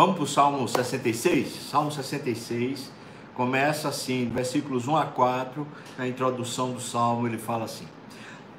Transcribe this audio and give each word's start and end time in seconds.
Vamos 0.00 0.14
para 0.14 0.24
o 0.24 0.26
Salmo 0.26 0.66
66? 0.66 1.68
Salmo 1.70 1.92
66 1.92 2.90
começa 3.34 3.88
assim, 3.88 4.30
versículos 4.34 4.88
1 4.88 4.96
a 4.96 5.04
4, 5.04 5.66
na 5.98 6.08
introdução 6.08 6.72
do 6.72 6.80
Salmo, 6.80 7.26
ele 7.26 7.36
fala 7.36 7.66
assim: 7.66 7.84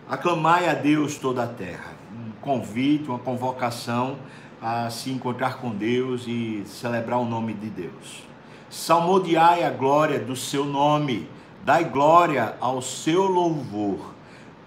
Aclamai 0.07 0.69
a 0.69 0.75
Deus 0.75 1.17
toda 1.17 1.41
a 1.41 1.47
terra. 1.47 1.93
Um 2.13 2.31
convite, 2.39 3.09
uma 3.09 3.17
convocação 3.17 4.19
a 4.61 4.87
se 4.91 5.09
encontrar 5.09 5.57
com 5.57 5.71
Deus 5.71 6.25
e 6.27 6.61
celebrar 6.67 7.17
o 7.17 7.25
nome 7.25 7.55
de 7.55 7.71
Deus. 7.71 8.23
Salmodiai 8.69 9.63
a 9.63 9.71
glória 9.71 10.19
do 10.19 10.35
seu 10.35 10.63
nome, 10.63 11.27
dai 11.65 11.85
glória 11.85 12.55
ao 12.61 12.83
seu 12.83 13.23
louvor, 13.23 14.13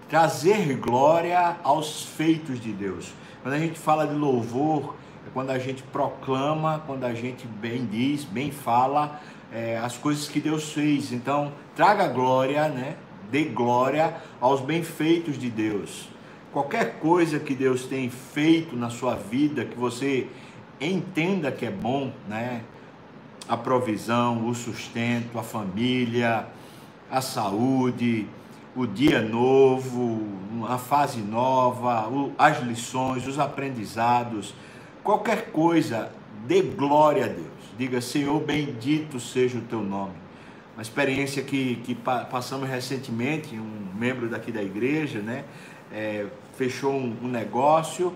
trazer 0.09 0.77
glória 0.79 1.57
aos 1.63 2.03
feitos 2.03 2.59
de 2.59 2.73
Deus. 2.73 3.13
Quando 3.45 3.55
a 3.55 3.61
gente 3.61 3.79
fala 3.79 4.09
de 4.09 4.15
louvor, 4.15 4.97
é 5.27 5.31
quando 5.33 5.51
a 5.51 5.59
gente 5.59 5.83
proclama, 5.83 6.83
quando 6.87 7.05
a 7.05 7.15
gente 7.15 7.47
bem 7.47 7.87
diz, 7.87 8.25
bem 8.25 8.51
fala 8.51 9.21
é, 9.55 9.79
as 9.79 9.97
coisas 9.97 10.29
que 10.29 10.41
Deus 10.41 10.73
fez. 10.73 11.13
Então, 11.13 11.53
traga 11.77 12.09
glória, 12.09 12.69
né? 12.69 12.97
Dê 13.31 13.45
glória 13.45 14.17
aos 14.41 14.61
benfeitos 14.61 15.39
de 15.39 15.49
Deus. 15.49 16.09
Qualquer 16.53 16.99
coisa 16.99 17.39
que 17.39 17.55
Deus 17.55 17.85
tem 17.85 18.11
feito 18.11 18.77
na 18.77 18.91
sua 18.91 19.15
vida, 19.15 19.65
que 19.65 19.77
você 19.77 20.27
entenda 20.81 21.51
que 21.53 21.65
é 21.65 21.71
bom, 21.71 22.13
né? 22.29 22.63
A 23.49 23.57
provisão, 23.57 24.49
o 24.49 24.55
sustento, 24.55 25.39
a 25.39 25.43
família, 25.43 26.47
a 27.11 27.21
saúde, 27.21 28.27
o 28.75 28.87
dia 28.87 29.21
novo, 29.21 30.21
a 30.69 30.79
fase 30.79 31.21
nova, 31.21 32.09
as 32.37 32.61
lições, 32.61 33.27
os 33.27 33.39
aprendizados, 33.39 34.55
qualquer 35.05 35.53
coisa, 35.53 36.11
dê 36.47 36.63
glória 36.63 37.27
a 37.27 37.29
Deus. 37.29 37.47
Diga, 37.77 38.01
Senhor, 38.01 38.41
bendito 38.41 39.21
seja 39.21 39.59
o 39.59 39.61
teu 39.61 39.81
nome. 39.81 40.15
Uma 40.75 40.83
experiência 40.83 41.43
que, 41.43 41.77
que 41.77 41.95
passamos 41.95 42.69
recentemente, 42.69 43.55
um 43.55 43.93
membro 43.95 44.29
daqui 44.29 44.51
da 44.51 44.63
igreja, 44.63 45.21
né, 45.21 45.45
é, 45.93 46.27
fechou 46.57 46.93
um, 46.93 47.17
um, 47.23 47.29
negócio 47.29 48.13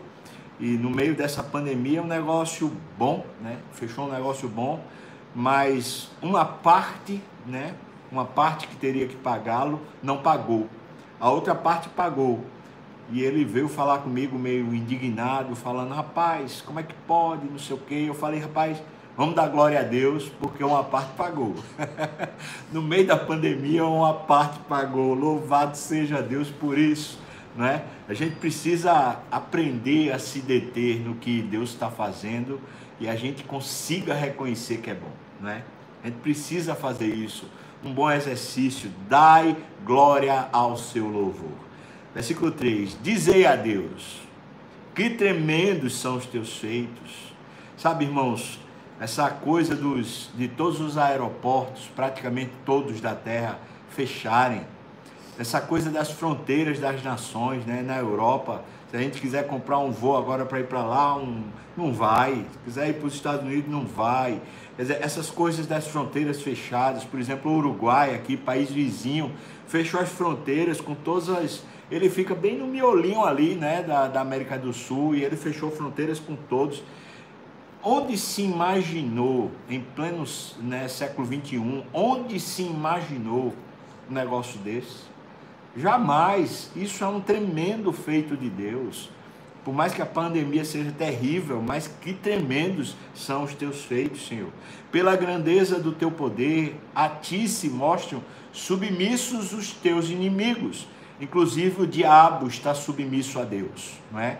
e 0.58 0.66
no 0.70 0.90
meio 0.90 1.14
dessa 1.14 1.40
pandemia 1.40 2.02
um 2.02 2.06
negócio 2.06 2.72
bom, 2.96 3.24
né, 3.40 3.58
fechou 3.72 4.06
um 4.06 4.10
negócio 4.10 4.48
bom, 4.48 4.82
mas 5.32 6.10
uma 6.20 6.44
parte, 6.44 7.22
né, 7.46 7.74
uma 8.10 8.24
parte 8.24 8.66
que 8.66 8.74
teria 8.74 9.06
que 9.06 9.14
pagá-lo 9.14 9.80
não 10.02 10.18
pagou, 10.18 10.68
a 11.20 11.30
outra 11.30 11.54
parte 11.54 11.88
pagou. 11.88 12.44
E 13.10 13.22
ele 13.22 13.44
veio 13.44 13.68
falar 13.68 13.98
comigo 13.98 14.38
meio 14.38 14.74
indignado, 14.74 15.56
falando, 15.56 15.94
rapaz, 15.94 16.62
como 16.64 16.78
é 16.78 16.82
que 16.82 16.94
pode, 17.06 17.46
não 17.46 17.58
sei 17.58 17.74
o 17.74 17.78
quê. 17.78 18.04
Eu 18.06 18.14
falei, 18.14 18.38
rapaz, 18.38 18.82
vamos 19.16 19.34
dar 19.34 19.48
glória 19.48 19.80
a 19.80 19.82
Deus, 19.82 20.30
porque 20.40 20.62
uma 20.62 20.84
parte 20.84 21.14
pagou. 21.16 21.54
no 22.70 22.82
meio 22.82 23.06
da 23.06 23.16
pandemia, 23.16 23.86
uma 23.86 24.12
parte 24.12 24.58
pagou. 24.60 25.14
Louvado 25.14 25.74
seja 25.76 26.20
Deus 26.20 26.50
por 26.50 26.76
isso. 26.76 27.18
Né? 27.56 27.82
A 28.06 28.12
gente 28.12 28.36
precisa 28.36 29.20
aprender 29.32 30.12
a 30.12 30.18
se 30.18 30.40
deter 30.40 31.00
no 31.00 31.14
que 31.14 31.40
Deus 31.40 31.70
está 31.70 31.90
fazendo 31.90 32.60
e 33.00 33.08
a 33.08 33.16
gente 33.16 33.42
consiga 33.42 34.12
reconhecer 34.12 34.78
que 34.78 34.90
é 34.90 34.94
bom. 34.94 35.12
Né? 35.40 35.62
A 36.04 36.08
gente 36.08 36.18
precisa 36.18 36.74
fazer 36.74 37.06
isso. 37.06 37.50
Um 37.82 37.94
bom 37.94 38.10
exercício. 38.10 38.90
Dai 39.08 39.56
glória 39.84 40.48
ao 40.52 40.76
seu 40.76 41.08
louvor. 41.08 41.67
Versículo 42.18 42.50
3: 42.50 42.98
Dizei 43.00 43.46
a 43.46 43.54
Deus, 43.54 44.18
que 44.92 45.08
tremendos 45.08 46.00
são 46.00 46.16
os 46.16 46.26
teus 46.26 46.56
feitos. 46.56 47.32
Sabe, 47.76 48.06
irmãos, 48.06 48.58
essa 48.98 49.30
coisa 49.30 49.76
dos, 49.76 50.28
de 50.34 50.48
todos 50.48 50.80
os 50.80 50.98
aeroportos, 50.98 51.88
praticamente 51.94 52.50
todos 52.66 53.00
da 53.00 53.14
terra, 53.14 53.60
fecharem, 53.90 54.62
essa 55.38 55.60
coisa 55.60 55.90
das 55.90 56.10
fronteiras 56.10 56.80
das 56.80 57.04
nações, 57.04 57.64
né? 57.64 57.82
na 57.82 57.98
Europa, 57.98 58.64
se 58.90 58.96
a 58.96 59.00
gente 59.00 59.20
quiser 59.20 59.46
comprar 59.46 59.78
um 59.78 59.92
voo 59.92 60.16
agora 60.16 60.44
para 60.44 60.58
ir 60.58 60.66
para 60.66 60.82
lá, 60.82 61.16
um, 61.16 61.44
não 61.76 61.94
vai. 61.94 62.34
Se 62.34 62.58
quiser 62.64 62.88
ir 62.88 62.94
para 62.94 63.06
os 63.06 63.14
Estados 63.14 63.44
Unidos, 63.44 63.70
não 63.70 63.86
vai. 63.86 64.42
Dizer, 64.76 64.98
essas 65.00 65.30
coisas 65.30 65.68
das 65.68 65.86
fronteiras 65.86 66.42
fechadas, 66.42 67.04
por 67.04 67.20
exemplo, 67.20 67.52
o 67.52 67.58
Uruguai, 67.58 68.12
aqui, 68.12 68.36
país 68.36 68.72
vizinho, 68.72 69.30
fechou 69.68 70.00
as 70.00 70.08
fronteiras 70.08 70.80
com 70.80 70.96
todas 70.96 71.28
as 71.28 71.62
ele 71.90 72.10
fica 72.10 72.34
bem 72.34 72.56
no 72.58 72.66
miolinho 72.66 73.24
ali, 73.24 73.54
né, 73.54 73.82
da, 73.82 74.06
da 74.08 74.20
América 74.20 74.58
do 74.58 74.72
Sul, 74.72 75.14
e 75.14 75.24
ele 75.24 75.36
fechou 75.36 75.70
fronteiras 75.70 76.20
com 76.20 76.36
todos. 76.36 76.82
Onde 77.82 78.18
se 78.18 78.42
imaginou, 78.42 79.50
em 79.70 79.80
pleno 79.80 80.24
né, 80.60 80.88
século 80.88 81.26
21, 81.26 81.84
onde 81.92 82.38
se 82.38 82.62
imaginou 82.62 83.54
um 84.10 84.12
negócio 84.12 84.58
desse? 84.60 85.08
Jamais. 85.76 86.70
Isso 86.76 87.04
é 87.04 87.06
um 87.06 87.20
tremendo 87.20 87.92
feito 87.92 88.36
de 88.36 88.50
Deus. 88.50 89.08
Por 89.64 89.72
mais 89.72 89.94
que 89.94 90.02
a 90.02 90.06
pandemia 90.06 90.64
seja 90.64 90.92
terrível, 90.92 91.62
mas 91.62 91.86
que 91.86 92.12
tremendos 92.12 92.96
são 93.14 93.44
os 93.44 93.54
teus 93.54 93.84
feitos, 93.84 94.26
Senhor. 94.26 94.50
Pela 94.90 95.14
grandeza 95.14 95.78
do 95.78 95.92
teu 95.92 96.10
poder, 96.10 96.78
a 96.94 97.08
ti 97.08 97.46
se 97.46 97.68
mostram 97.68 98.22
submissos 98.52 99.52
os 99.52 99.72
teus 99.72 100.10
inimigos 100.10 100.86
Inclusive 101.20 101.82
o 101.82 101.86
diabo 101.86 102.46
está 102.46 102.74
submisso 102.74 103.38
a 103.40 103.44
Deus, 103.44 103.94
não 104.12 104.20
é? 104.20 104.38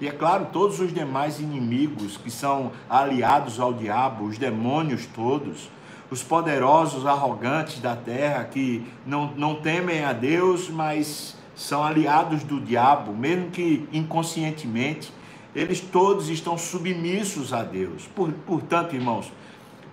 E 0.00 0.06
é 0.06 0.12
claro, 0.12 0.48
todos 0.52 0.78
os 0.78 0.92
demais 0.92 1.40
inimigos 1.40 2.16
que 2.16 2.30
são 2.30 2.70
aliados 2.88 3.58
ao 3.58 3.72
diabo, 3.72 4.26
os 4.26 4.38
demônios 4.38 5.06
todos, 5.06 5.68
os 6.10 6.22
poderosos 6.22 7.04
arrogantes 7.04 7.80
da 7.80 7.96
terra 7.96 8.44
que 8.44 8.86
não, 9.04 9.32
não 9.32 9.56
temem 9.56 10.04
a 10.04 10.12
Deus, 10.12 10.68
mas 10.70 11.36
são 11.54 11.82
aliados 11.82 12.44
do 12.44 12.60
diabo, 12.60 13.12
mesmo 13.12 13.50
que 13.50 13.88
inconscientemente, 13.92 15.12
eles 15.54 15.80
todos 15.80 16.28
estão 16.28 16.56
submissos 16.56 17.52
a 17.52 17.64
Deus. 17.64 18.06
Por, 18.14 18.32
portanto, 18.32 18.94
irmãos, 18.94 19.32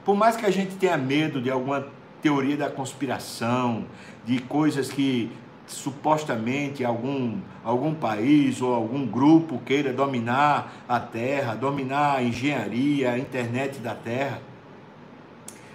por 0.03 0.16
mais 0.16 0.35
que 0.35 0.46
a 0.46 0.52
gente 0.52 0.75
tenha 0.75 0.97
medo 0.97 1.41
de 1.41 1.50
alguma 1.50 1.88
teoria 2.22 2.56
da 2.56 2.69
conspiração, 2.69 3.85
de 4.23 4.40
coisas 4.40 4.91
que 4.91 5.31
supostamente 5.68 6.84
algum, 6.86 7.40
algum 7.64 7.94
país 7.94 8.62
ou 8.62 8.74
algum 8.74 9.06
grupo 9.06 9.59
queira 9.59 9.92
dominar 9.92 10.74
a 10.88 11.00
terra, 11.00 11.56
dominar 11.56 12.18
a 12.18 12.24
engenharia, 12.24 13.12
a 13.12 13.20
internet 13.20 13.80
da 13.80 13.96
terra. 13.96 14.42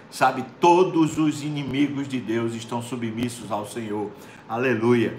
Sabe, 0.09 0.45
todos 0.59 1.17
os 1.17 1.41
inimigos 1.41 2.07
de 2.07 2.19
Deus 2.19 2.53
estão 2.53 2.81
submissos 2.81 3.51
ao 3.51 3.65
Senhor. 3.65 4.11
Aleluia. 4.47 5.15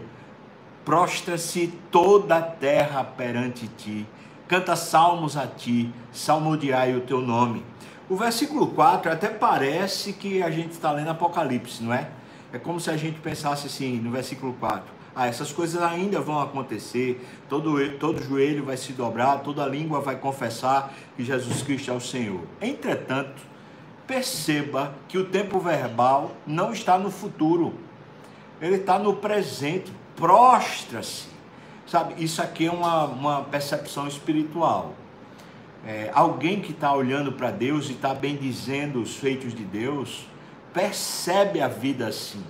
Prostra-se 0.84 1.72
toda 1.90 2.36
a 2.36 2.42
terra 2.42 3.02
perante 3.02 3.68
ti. 3.68 4.06
Canta 4.48 4.76
salmos 4.76 5.36
a 5.36 5.46
ti, 5.46 5.90
salmodiai 6.12 6.94
o 6.94 7.00
teu 7.00 7.22
nome. 7.22 7.64
O 8.08 8.16
versículo 8.16 8.66
4 8.66 9.10
até 9.10 9.28
parece 9.28 10.12
que 10.12 10.42
a 10.42 10.50
gente 10.50 10.72
está 10.72 10.92
lendo 10.92 11.10
Apocalipse, 11.10 11.82
não 11.82 11.94
é? 11.94 12.08
É 12.52 12.58
como 12.58 12.78
se 12.78 12.90
a 12.90 12.96
gente 12.96 13.18
pensasse 13.20 13.66
assim, 13.66 13.98
no 13.98 14.10
versículo 14.10 14.52
4. 14.54 15.02
Ah, 15.14 15.26
essas 15.26 15.52
coisas 15.52 15.80
ainda 15.82 16.20
vão 16.20 16.40
acontecer, 16.40 17.26
todo, 17.48 17.76
todo 17.98 18.22
joelho 18.22 18.64
vai 18.64 18.76
se 18.76 18.92
dobrar, 18.92 19.40
toda 19.40 19.66
língua 19.66 20.00
vai 20.00 20.16
confessar 20.16 20.92
que 21.16 21.24
Jesus 21.24 21.62
Cristo 21.62 21.90
é 21.90 21.94
o 21.94 22.00
Senhor. 22.00 22.40
Entretanto, 22.60 23.42
perceba 24.06 24.94
que 25.08 25.18
o 25.18 25.24
tempo 25.26 25.58
verbal 25.58 26.32
não 26.46 26.72
está 26.72 26.98
no 26.98 27.10
futuro, 27.10 27.74
ele 28.60 28.76
está 28.76 28.98
no 28.98 29.16
presente. 29.16 29.92
Prostra-se. 30.14 31.26
Sabe, 31.86 32.22
isso 32.22 32.40
aqui 32.40 32.66
é 32.66 32.70
uma, 32.70 33.04
uma 33.06 33.42
percepção 33.42 34.06
espiritual. 34.06 34.94
É, 35.84 36.10
alguém 36.14 36.60
que 36.60 36.70
está 36.70 36.94
olhando 36.94 37.32
para 37.32 37.50
Deus 37.50 37.88
e 37.88 37.92
está 37.92 38.14
bendizendo 38.14 39.02
os 39.02 39.16
feitos 39.16 39.52
de 39.52 39.64
Deus, 39.64 40.26
percebe 40.72 41.60
a 41.60 41.68
vida 41.68 42.06
assim, 42.06 42.42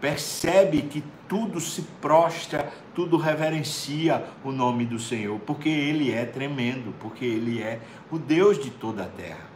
percebe 0.00 0.82
que 0.82 1.02
tudo 1.28 1.60
se 1.60 1.82
prostra, 2.00 2.72
tudo 2.94 3.16
reverencia 3.16 4.24
o 4.44 4.52
nome 4.52 4.84
do 4.84 4.98
Senhor, 4.98 5.38
porque 5.40 5.68
Ele 5.68 6.12
é 6.12 6.24
tremendo, 6.24 6.94
porque 7.00 7.24
Ele 7.24 7.62
é 7.62 7.80
o 8.10 8.18
Deus 8.18 8.62
de 8.62 8.70
toda 8.70 9.04
a 9.04 9.06
terra. 9.06 9.46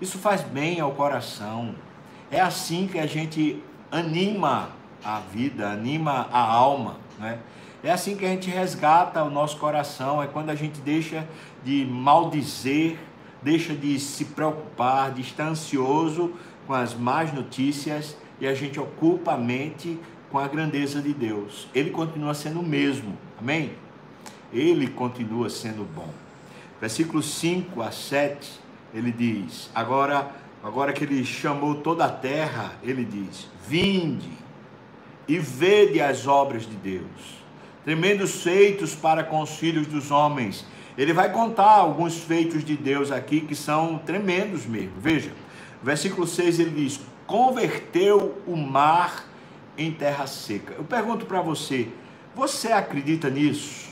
Isso 0.00 0.18
faz 0.18 0.42
bem 0.42 0.80
ao 0.80 0.92
coração. 0.92 1.74
É 2.30 2.40
assim 2.40 2.86
que 2.86 2.98
a 2.98 3.06
gente 3.06 3.62
anima 3.90 4.70
a 5.04 5.20
vida, 5.20 5.68
anima 5.68 6.28
a 6.32 6.40
alma, 6.40 6.96
né? 7.18 7.38
É 7.82 7.92
assim 7.92 8.16
que 8.16 8.24
a 8.24 8.28
gente 8.28 8.50
resgata 8.50 9.22
o 9.22 9.30
nosso 9.30 9.56
coração, 9.58 10.20
é 10.20 10.26
quando 10.26 10.50
a 10.50 10.54
gente 10.54 10.80
deixa 10.80 11.26
de 11.62 11.86
maldizer, 11.86 12.98
deixa 13.40 13.72
de 13.72 14.00
se 14.00 14.24
preocupar, 14.24 15.12
de 15.12 15.20
estar 15.20 15.46
ansioso 15.46 16.34
com 16.68 16.74
as 16.74 16.94
más 16.94 17.32
notícias 17.32 18.14
e 18.38 18.46
a 18.46 18.54
gente 18.54 18.78
ocupa 18.78 19.32
a 19.32 19.38
mente 19.38 19.98
com 20.30 20.38
a 20.38 20.46
grandeza 20.46 21.00
de 21.00 21.14
Deus. 21.14 21.66
Ele 21.74 21.88
continua 21.88 22.34
sendo 22.34 22.60
o 22.60 22.62
mesmo. 22.62 23.16
Amém? 23.40 23.72
Ele 24.52 24.86
continua 24.86 25.48
sendo 25.48 25.82
bom. 25.94 26.10
Versículos 26.78 27.34
5 27.36 27.80
a 27.80 27.90
7 27.90 28.68
ele 28.92 29.10
diz, 29.10 29.70
agora, 29.74 30.30
agora 30.62 30.92
que 30.92 31.04
ele 31.04 31.24
chamou 31.24 31.76
toda 31.76 32.04
a 32.04 32.10
terra, 32.10 32.74
ele 32.82 33.04
diz: 33.04 33.48
Vinde 33.66 34.30
e 35.26 35.38
vede 35.38 36.00
as 36.00 36.26
obras 36.26 36.62
de 36.62 36.74
Deus, 36.76 37.42
tremendos 37.84 38.42
feitos 38.42 38.94
para 38.94 39.24
com 39.24 39.40
os 39.40 39.56
filhos 39.56 39.86
dos 39.86 40.10
homens. 40.10 40.66
Ele 40.96 41.12
vai 41.12 41.30
contar 41.30 41.70
alguns 41.70 42.18
feitos 42.18 42.64
de 42.64 42.76
Deus 42.76 43.10
aqui 43.10 43.40
que 43.40 43.54
são 43.54 43.98
tremendos 43.98 44.66
mesmo. 44.66 44.92
Veja, 44.98 45.32
versículo 45.82 46.26
6 46.26 46.60
ele 46.60 46.70
diz: 46.70 47.00
Converteu 47.26 48.40
o 48.46 48.56
mar 48.56 49.24
em 49.76 49.92
terra 49.92 50.26
seca. 50.26 50.74
Eu 50.74 50.84
pergunto 50.84 51.26
para 51.26 51.40
você, 51.40 51.88
você 52.34 52.72
acredita 52.72 53.30
nisso? 53.30 53.88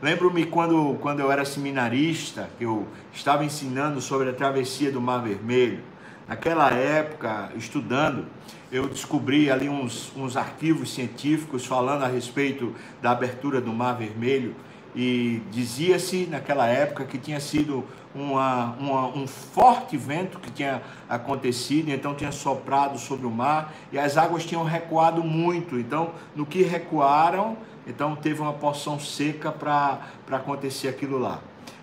Lembro-me 0.00 0.46
quando, 0.46 0.96
quando 1.00 1.20
eu 1.20 1.30
era 1.30 1.44
seminarista, 1.44 2.50
que 2.58 2.64
eu 2.64 2.88
estava 3.12 3.44
ensinando 3.44 4.00
sobre 4.00 4.30
a 4.30 4.32
travessia 4.32 4.90
do 4.90 5.00
Mar 5.00 5.22
Vermelho. 5.22 5.80
Naquela 6.26 6.70
época, 6.70 7.52
estudando, 7.56 8.26
eu 8.70 8.88
descobri 8.88 9.50
ali 9.50 9.68
uns, 9.68 10.12
uns 10.16 10.36
arquivos 10.36 10.92
científicos 10.92 11.66
falando 11.66 12.04
a 12.04 12.08
respeito 12.08 12.74
da 13.00 13.12
abertura 13.12 13.60
do 13.60 13.72
Mar 13.72 13.96
Vermelho 13.96 14.56
e 14.94 15.42
dizia-se 15.50 16.26
naquela 16.26 16.66
época 16.66 17.04
que 17.04 17.18
tinha 17.18 17.38
sido 17.38 17.84
uma, 18.14 18.74
uma, 18.78 19.06
um 19.08 19.26
forte 19.26 19.96
vento 19.96 20.38
que 20.38 20.50
tinha 20.50 20.82
acontecido, 21.08 21.90
então 21.90 22.14
tinha 22.14 22.32
soprado 22.32 22.98
sobre 22.98 23.26
o 23.26 23.30
mar 23.30 23.72
e 23.92 23.98
as 23.98 24.16
águas 24.16 24.44
tinham 24.44 24.64
recuado 24.64 25.22
muito. 25.22 25.78
Então, 25.78 26.10
no 26.34 26.44
que 26.44 26.62
recuaram, 26.62 27.56
então 27.86 28.14
teve 28.14 28.40
uma 28.40 28.52
porção 28.52 28.98
seca 28.98 29.50
para 29.50 29.98
acontecer 30.30 30.88
aquilo 30.88 31.18
lá. 31.18 31.40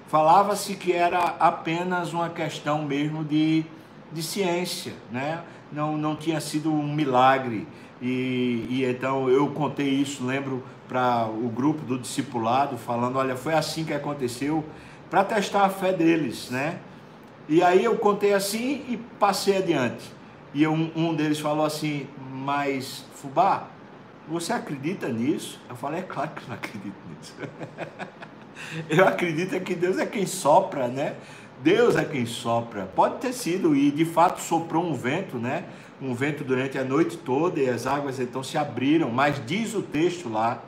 Falava-se 0.07 0.75
que 0.75 0.91
era 0.91 1.35
apenas 1.39 2.13
uma 2.13 2.29
questão 2.29 2.83
mesmo 2.83 3.23
de, 3.23 3.63
de 4.11 4.23
ciência, 4.23 4.93
né? 5.11 5.43
não, 5.71 5.97
não 5.97 6.15
tinha 6.15 6.39
sido 6.39 6.71
um 6.71 6.93
milagre. 6.93 7.67
E, 8.01 8.65
e 8.69 8.85
então 8.85 9.29
eu 9.29 9.47
contei 9.49 9.89
isso, 9.89 10.25
lembro, 10.25 10.63
para 10.87 11.27
o 11.27 11.49
grupo 11.49 11.85
do 11.85 11.97
discipulado, 11.97 12.77
falando: 12.77 13.17
olha, 13.17 13.35
foi 13.35 13.53
assim 13.53 13.83
que 13.83 13.93
aconteceu, 13.93 14.63
para 15.09 15.23
testar 15.23 15.65
a 15.65 15.69
fé 15.69 15.91
deles, 15.91 16.49
né? 16.49 16.79
E 17.47 17.63
aí 17.63 17.83
eu 17.83 17.97
contei 17.97 18.33
assim 18.33 18.85
e 18.87 18.97
passei 19.19 19.57
adiante. 19.57 20.11
E 20.53 20.67
um, 20.67 20.91
um 20.95 21.13
deles 21.13 21.39
falou 21.39 21.65
assim: 21.65 22.07
Mas, 22.31 23.05
Fubá, 23.15 23.67
você 24.29 24.53
acredita 24.53 25.07
nisso? 25.09 25.59
Eu 25.67 25.75
falei, 25.75 26.01
é 26.01 26.03
claro 26.03 26.29
que 26.29 26.43
eu 26.43 26.47
não 26.49 26.55
acredito 26.55 26.95
nisso. 27.09 27.33
eu 28.87 29.07
acredito 29.07 29.55
é 29.55 29.59
que 29.59 29.73
Deus 29.73 29.97
é 29.97 30.05
quem 30.05 30.27
sopra, 30.27 30.87
né? 30.87 31.15
Deus 31.63 31.95
é 31.95 32.05
quem 32.05 32.25
sopra. 32.25 32.85
Pode 32.95 33.17
ter 33.17 33.33
sido, 33.33 33.75
e 33.75 33.89
de 33.89 34.05
fato 34.05 34.39
soprou 34.39 34.85
um 34.85 34.93
vento, 34.93 35.37
né? 35.37 35.65
Um 35.99 36.13
vento 36.13 36.43
durante 36.43 36.77
a 36.77 36.83
noite 36.83 37.17
toda 37.17 37.59
e 37.59 37.67
as 37.67 37.87
águas 37.87 38.19
então 38.19 38.43
se 38.43 38.57
abriram, 38.57 39.09
mas 39.09 39.41
diz 39.45 39.73
o 39.73 39.81
texto 39.81 40.29
lá 40.29 40.61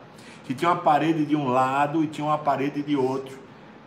que 0.43 0.55
tinha 0.55 0.71
uma 0.71 0.81
parede 0.81 1.25
de 1.25 1.35
um 1.35 1.47
lado 1.47 2.03
e 2.03 2.07
tinha 2.07 2.25
uma 2.25 2.37
parede 2.37 2.81
de 2.81 2.95
outro. 2.95 3.39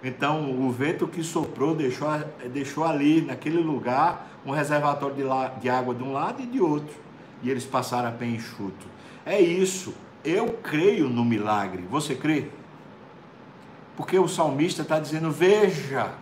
Então 0.05 0.51
o 0.61 0.71
vento 0.71 1.09
que 1.09 1.23
soprou 1.23 1.75
deixou, 1.75 2.09
deixou 2.53 2.85
ali, 2.85 3.23
naquele 3.23 3.59
lugar, 3.59 4.29
um 4.45 4.51
reservatório 4.51 5.17
de, 5.17 5.23
la, 5.23 5.49
de 5.49 5.71
água 5.71 5.95
de 5.95 6.03
um 6.03 6.13
lado 6.13 6.43
e 6.43 6.47
de 6.47 6.61
outro. 6.61 6.95
E 7.43 7.51
eles 7.51 7.65
passaram 7.65 8.11
a 8.11 8.13
pé 8.13 8.27
enxuto. 8.27 8.87
É 9.25 9.41
isso. 9.41 9.95
Eu 10.23 10.59
creio 10.63 11.09
no 11.09 11.25
milagre. 11.25 11.85
Você 11.91 12.15
crê? 12.15 12.49
Porque 13.97 14.19
o 14.19 14.29
salmista 14.29 14.83
está 14.83 14.99
dizendo: 14.99 15.31
veja, 15.31 16.13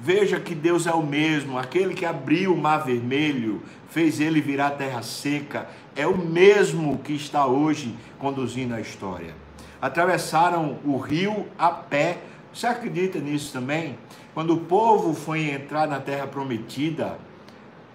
veja 0.00 0.40
que 0.40 0.54
Deus 0.54 0.86
é 0.86 0.92
o 0.92 1.02
mesmo, 1.02 1.58
aquele 1.58 1.94
que 1.94 2.04
abriu 2.04 2.54
o 2.54 2.58
mar 2.60 2.78
vermelho, 2.78 3.62
fez 3.88 4.20
ele 4.20 4.40
virar 4.40 4.70
terra 4.70 5.02
seca, 5.02 5.68
é 5.94 6.06
o 6.06 6.16
mesmo 6.16 6.98
que 6.98 7.12
está 7.12 7.46
hoje 7.46 7.94
conduzindo 8.18 8.74
a 8.74 8.80
história. 8.80 9.34
Atravessaram 9.80 10.78
o 10.84 10.96
rio 10.96 11.46
a 11.58 11.70
pé. 11.70 12.18
Você 12.52 12.66
acredita 12.66 13.18
nisso 13.18 13.52
também? 13.52 13.98
Quando 14.34 14.54
o 14.54 14.60
povo 14.60 15.14
foi 15.14 15.50
entrar 15.50 15.86
na 15.86 16.00
terra 16.00 16.26
prometida, 16.26 17.18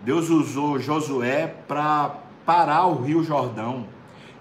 Deus 0.02 0.30
usou 0.30 0.80
Josué 0.80 1.48
para 1.68 2.16
parar 2.46 2.88
o 2.88 3.02
rio 3.02 3.24
Jordão. 3.24 3.86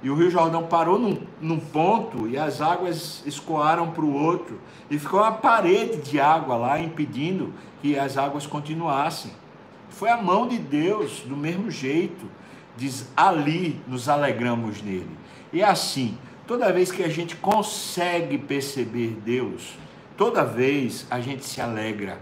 E 0.02 0.10
o 0.10 0.14
Rio 0.14 0.30
Jordão 0.30 0.62
parou 0.62 0.98
num, 0.98 1.20
num 1.40 1.58
ponto 1.58 2.28
e 2.28 2.38
as 2.38 2.60
águas 2.60 3.22
escoaram 3.26 3.90
para 3.90 4.04
o 4.04 4.14
outro. 4.14 4.60
E 4.90 4.98
ficou 4.98 5.20
uma 5.20 5.32
parede 5.32 5.96
de 5.98 6.20
água 6.20 6.56
lá 6.56 6.78
impedindo 6.78 7.52
que 7.82 7.98
as 7.98 8.16
águas 8.16 8.46
continuassem. 8.46 9.32
Foi 9.88 10.10
a 10.10 10.16
mão 10.16 10.46
de 10.46 10.58
Deus, 10.58 11.20
do 11.20 11.36
mesmo 11.36 11.70
jeito. 11.70 12.26
Diz: 12.76 13.10
ali 13.16 13.80
nos 13.88 14.08
alegramos 14.08 14.82
nele. 14.82 15.10
E 15.52 15.62
é 15.62 15.64
assim, 15.64 16.16
toda 16.46 16.72
vez 16.72 16.92
que 16.92 17.02
a 17.02 17.08
gente 17.08 17.34
consegue 17.34 18.38
perceber 18.38 19.18
Deus, 19.24 19.76
toda 20.16 20.44
vez 20.44 21.06
a 21.10 21.20
gente 21.20 21.44
se 21.44 21.60
alegra. 21.60 22.18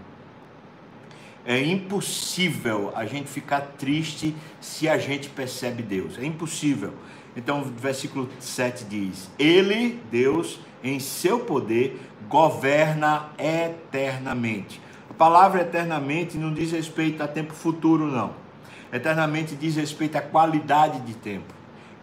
É 1.45 1.61
impossível 1.61 2.91
a 2.95 3.05
gente 3.05 3.29
ficar 3.29 3.61
triste 3.77 4.35
se 4.59 4.89
a 4.89 4.97
gente 4.97 5.29
percebe 5.29 5.83
Deus. 5.83 6.17
É 6.17 6.25
impossível. 6.25 6.93
Então, 7.35 7.61
o 7.61 7.65
versículo 7.65 8.29
7 8.39 8.85
diz: 8.85 9.29
Ele, 9.37 9.99
Deus, 10.09 10.59
em 10.83 10.99
seu 10.99 11.39
poder, 11.39 11.99
governa 12.27 13.29
eternamente. 13.37 14.81
A 15.09 15.13
palavra 15.13 15.61
eternamente 15.61 16.37
não 16.37 16.53
diz 16.53 16.71
respeito 16.71 17.21
a 17.21 17.27
tempo 17.27 17.53
futuro, 17.53 18.07
não. 18.07 18.33
Eternamente 18.91 19.55
diz 19.55 19.75
respeito 19.75 20.17
à 20.17 20.21
qualidade 20.21 20.99
de 21.01 21.13
tempo. 21.13 21.53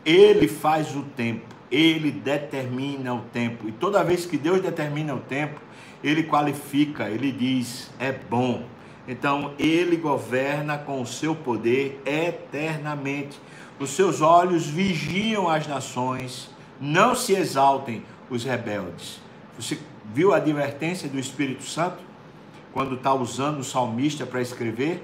Ele 0.04 0.48
faz 0.48 0.94
o 0.94 1.02
tempo, 1.02 1.54
ele 1.72 2.10
determina 2.10 3.14
o 3.14 3.22
tempo. 3.22 3.66
E 3.66 3.72
toda 3.72 4.04
vez 4.04 4.26
que 4.26 4.36
Deus 4.36 4.60
determina 4.60 5.14
o 5.14 5.20
tempo, 5.20 5.58
ele 6.04 6.24
qualifica, 6.24 7.08
ele 7.08 7.32
diz: 7.32 7.90
é 7.98 8.12
bom. 8.12 8.64
Então, 9.08 9.54
ele 9.58 9.96
governa 9.96 10.78
com 10.78 11.00
o 11.00 11.06
seu 11.06 11.34
poder 11.34 12.00
eternamente. 12.04 13.40
Os 13.80 13.90
seus 13.90 14.20
olhos 14.20 14.66
vigiam 14.66 15.48
as 15.48 15.66
nações, 15.66 16.50
não 16.80 17.14
se 17.14 17.32
exaltem 17.32 18.04
os 18.30 18.44
rebeldes. 18.44 19.20
Você 19.58 19.78
viu 20.14 20.32
a 20.32 20.36
advertência 20.36 21.08
do 21.08 21.18
Espírito 21.18 21.64
Santo 21.64 21.98
quando 22.72 22.94
está 22.94 23.12
usando 23.12 23.58
o 23.58 23.64
salmista 23.64 24.24
para 24.24 24.40
escrever? 24.40 25.02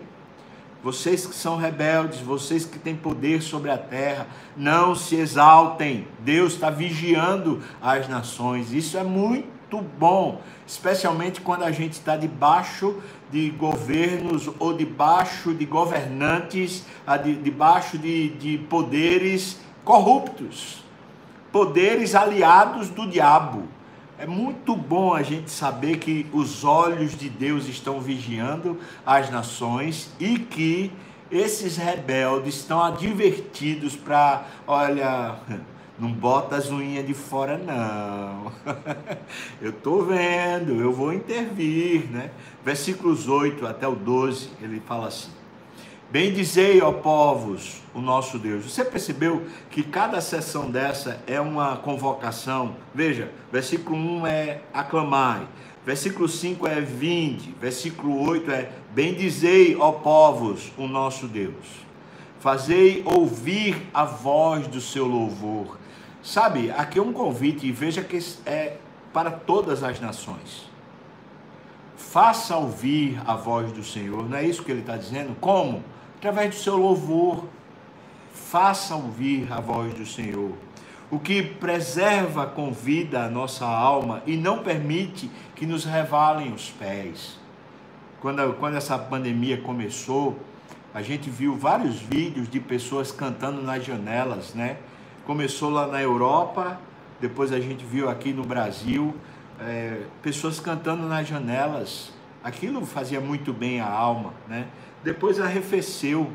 Vocês 0.82 1.26
que 1.26 1.34
são 1.34 1.56
rebeldes, 1.56 2.20
vocês 2.20 2.64
que 2.64 2.78
têm 2.78 2.94
poder 2.94 3.42
sobre 3.42 3.70
a 3.70 3.76
terra, 3.76 4.28
não 4.56 4.94
se 4.94 5.16
exaltem. 5.16 6.06
Deus 6.20 6.54
está 6.54 6.70
vigiando 6.70 7.60
as 7.82 8.08
nações. 8.08 8.72
Isso 8.72 8.96
é 8.96 9.02
muito 9.02 9.82
bom, 9.98 10.40
especialmente 10.66 11.40
quando 11.40 11.64
a 11.64 11.72
gente 11.72 11.94
está 11.94 12.16
debaixo 12.16 12.96
de 13.30 13.50
governos 13.50 14.48
ou 14.58 14.72
debaixo 14.72 15.52
de 15.52 15.66
governantes, 15.66 16.84
debaixo 17.42 17.98
de, 17.98 18.30
de 18.30 18.58
poderes 18.58 19.58
corruptos, 19.84 20.84
poderes 21.50 22.14
aliados 22.14 22.88
do 22.88 23.06
diabo. 23.06 23.64
É 24.20 24.26
muito 24.26 24.74
bom 24.74 25.14
a 25.14 25.22
gente 25.22 25.48
saber 25.48 25.98
que 25.98 26.26
os 26.32 26.64
olhos 26.64 27.16
de 27.16 27.28
Deus 27.28 27.68
estão 27.68 28.00
vigiando 28.00 28.76
as 29.06 29.30
nações 29.30 30.10
e 30.18 30.40
que 30.40 30.90
esses 31.30 31.76
rebeldes 31.76 32.56
estão 32.56 32.82
advertidos 32.82 33.94
para, 33.94 34.44
olha, 34.66 35.36
não 35.96 36.10
bota 36.10 36.56
as 36.56 36.68
unhas 36.68 37.06
de 37.06 37.14
fora, 37.14 37.56
não. 37.56 38.50
eu 39.62 39.70
estou 39.70 40.04
vendo, 40.04 40.80
eu 40.80 40.92
vou 40.92 41.12
intervir, 41.12 42.10
né? 42.10 42.32
Versículos 42.64 43.28
8 43.28 43.64
até 43.68 43.86
o 43.86 43.94
12, 43.94 44.50
ele 44.60 44.82
fala 44.84 45.06
assim: 45.06 45.30
Bendizei, 46.10 46.80
ó 46.80 46.92
povos, 46.92 47.82
o 47.94 48.00
nosso 48.00 48.38
Deus. 48.38 48.64
Você 48.64 48.84
percebeu 48.84 49.46
que 49.70 49.82
cada 49.82 50.20
sessão 50.20 50.70
dessa 50.70 51.20
é 51.26 51.40
uma 51.40 51.76
convocação? 51.76 52.76
Veja, 52.94 53.30
versículo 53.52 53.96
1 53.96 54.26
é 54.26 54.60
aclamai, 54.72 55.46
versículo 55.84 56.26
5 56.26 56.66
é 56.66 56.80
vinde, 56.80 57.54
versículo 57.60 58.26
8 58.26 58.50
é 58.50 58.70
bendizei, 58.92 59.76
ó 59.76 59.92
povos, 59.92 60.72
o 60.78 60.86
nosso 60.86 61.26
Deus. 61.28 61.66
Fazei 62.40 63.02
ouvir 63.04 63.88
a 63.92 64.04
voz 64.04 64.66
do 64.66 64.80
seu 64.80 65.06
louvor 65.06 65.78
Sabe, 66.22 66.70
aqui 66.70 66.98
é 66.98 67.02
um 67.02 67.12
convite 67.12 67.66
e 67.66 67.72
veja 67.72 68.02
que 68.02 68.18
é 68.44 68.76
para 69.12 69.30
todas 69.30 69.82
as 69.82 70.00
nações. 70.00 70.68
Faça 71.96 72.56
ouvir 72.56 73.20
a 73.26 73.34
voz 73.34 73.72
do 73.72 73.84
Senhor, 73.84 74.28
não 74.28 74.36
é 74.36 74.44
isso 74.44 74.62
que 74.62 74.70
ele 74.70 74.80
está 74.80 74.96
dizendo? 74.96 75.34
Como? 75.40 75.82
Através 76.18 76.50
do 76.50 76.60
seu 76.60 76.76
louvor. 76.76 77.44
Faça 78.32 78.96
ouvir 78.96 79.46
a 79.52 79.60
voz 79.60 79.94
do 79.94 80.04
Senhor. 80.04 80.52
O 81.10 81.18
que 81.18 81.42
preserva 81.42 82.44
com 82.44 82.72
vida 82.72 83.24
a 83.24 83.28
nossa 83.28 83.64
alma 83.64 84.22
e 84.26 84.36
não 84.36 84.58
permite 84.58 85.30
que 85.54 85.64
nos 85.64 85.84
revalem 85.84 86.52
os 86.52 86.70
pés. 86.70 87.38
quando, 88.20 88.52
quando 88.54 88.76
essa 88.76 88.98
pandemia 88.98 89.58
começou, 89.58 90.38
a 90.92 91.02
gente 91.02 91.30
viu 91.30 91.56
vários 91.56 92.00
vídeos 92.00 92.48
de 92.48 92.58
pessoas 92.58 93.12
cantando 93.12 93.62
nas 93.62 93.84
janelas, 93.84 94.54
né? 94.54 94.78
Começou 95.24 95.70
lá 95.70 95.86
na 95.86 96.02
Europa, 96.02 96.80
depois 97.20 97.52
a 97.52 97.60
gente 97.60 97.84
viu 97.84 98.08
aqui 98.08 98.32
no 98.32 98.42
Brasil, 98.42 99.14
é, 99.60 100.02
pessoas 100.20 100.58
cantando 100.58 101.06
nas 101.06 101.28
janelas. 101.28 102.10
Aquilo 102.42 102.84
fazia 102.84 103.20
muito 103.20 103.52
bem 103.52 103.80
a 103.80 103.88
alma, 103.88 104.32
né? 104.48 104.66
Depois 105.02 105.40
arrefeceu, 105.40 106.30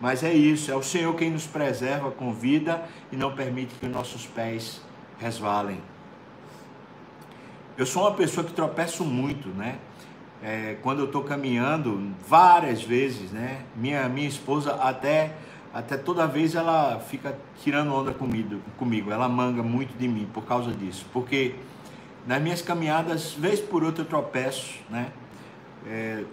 mas 0.00 0.22
é 0.22 0.32
isso, 0.32 0.70
é 0.70 0.76
o 0.76 0.82
Senhor 0.82 1.14
quem 1.14 1.30
nos 1.30 1.46
preserva 1.46 2.10
com 2.10 2.32
vida 2.32 2.84
e 3.10 3.16
não 3.16 3.34
permite 3.34 3.74
que 3.74 3.86
nossos 3.86 4.26
pés 4.26 4.80
resvalem. 5.18 5.80
Eu 7.76 7.86
sou 7.86 8.02
uma 8.02 8.12
pessoa 8.12 8.44
que 8.46 8.52
tropeço 8.52 9.04
muito, 9.04 9.48
né? 9.48 9.78
É, 10.42 10.76
quando 10.82 11.00
eu 11.00 11.06
estou 11.06 11.24
caminhando, 11.24 12.12
várias 12.28 12.82
vezes, 12.82 13.32
né? 13.32 13.62
Minha, 13.74 14.08
minha 14.08 14.28
esposa 14.28 14.74
até, 14.74 15.34
até 15.72 15.96
toda 15.96 16.26
vez 16.26 16.54
ela 16.54 17.00
fica 17.00 17.36
tirando 17.62 17.92
onda 17.92 18.12
comigo, 18.12 18.60
comigo, 18.76 19.10
ela 19.10 19.28
manga 19.28 19.62
muito 19.62 19.96
de 19.98 20.06
mim 20.06 20.28
por 20.32 20.44
causa 20.44 20.70
disso, 20.70 21.06
porque 21.12 21.54
nas 22.26 22.40
minhas 22.40 22.62
caminhadas, 22.62 23.32
vez 23.32 23.60
por 23.60 23.82
outra 23.82 24.02
eu 24.02 24.06
tropeço, 24.06 24.74
né? 24.88 25.08
É, 25.86 26.24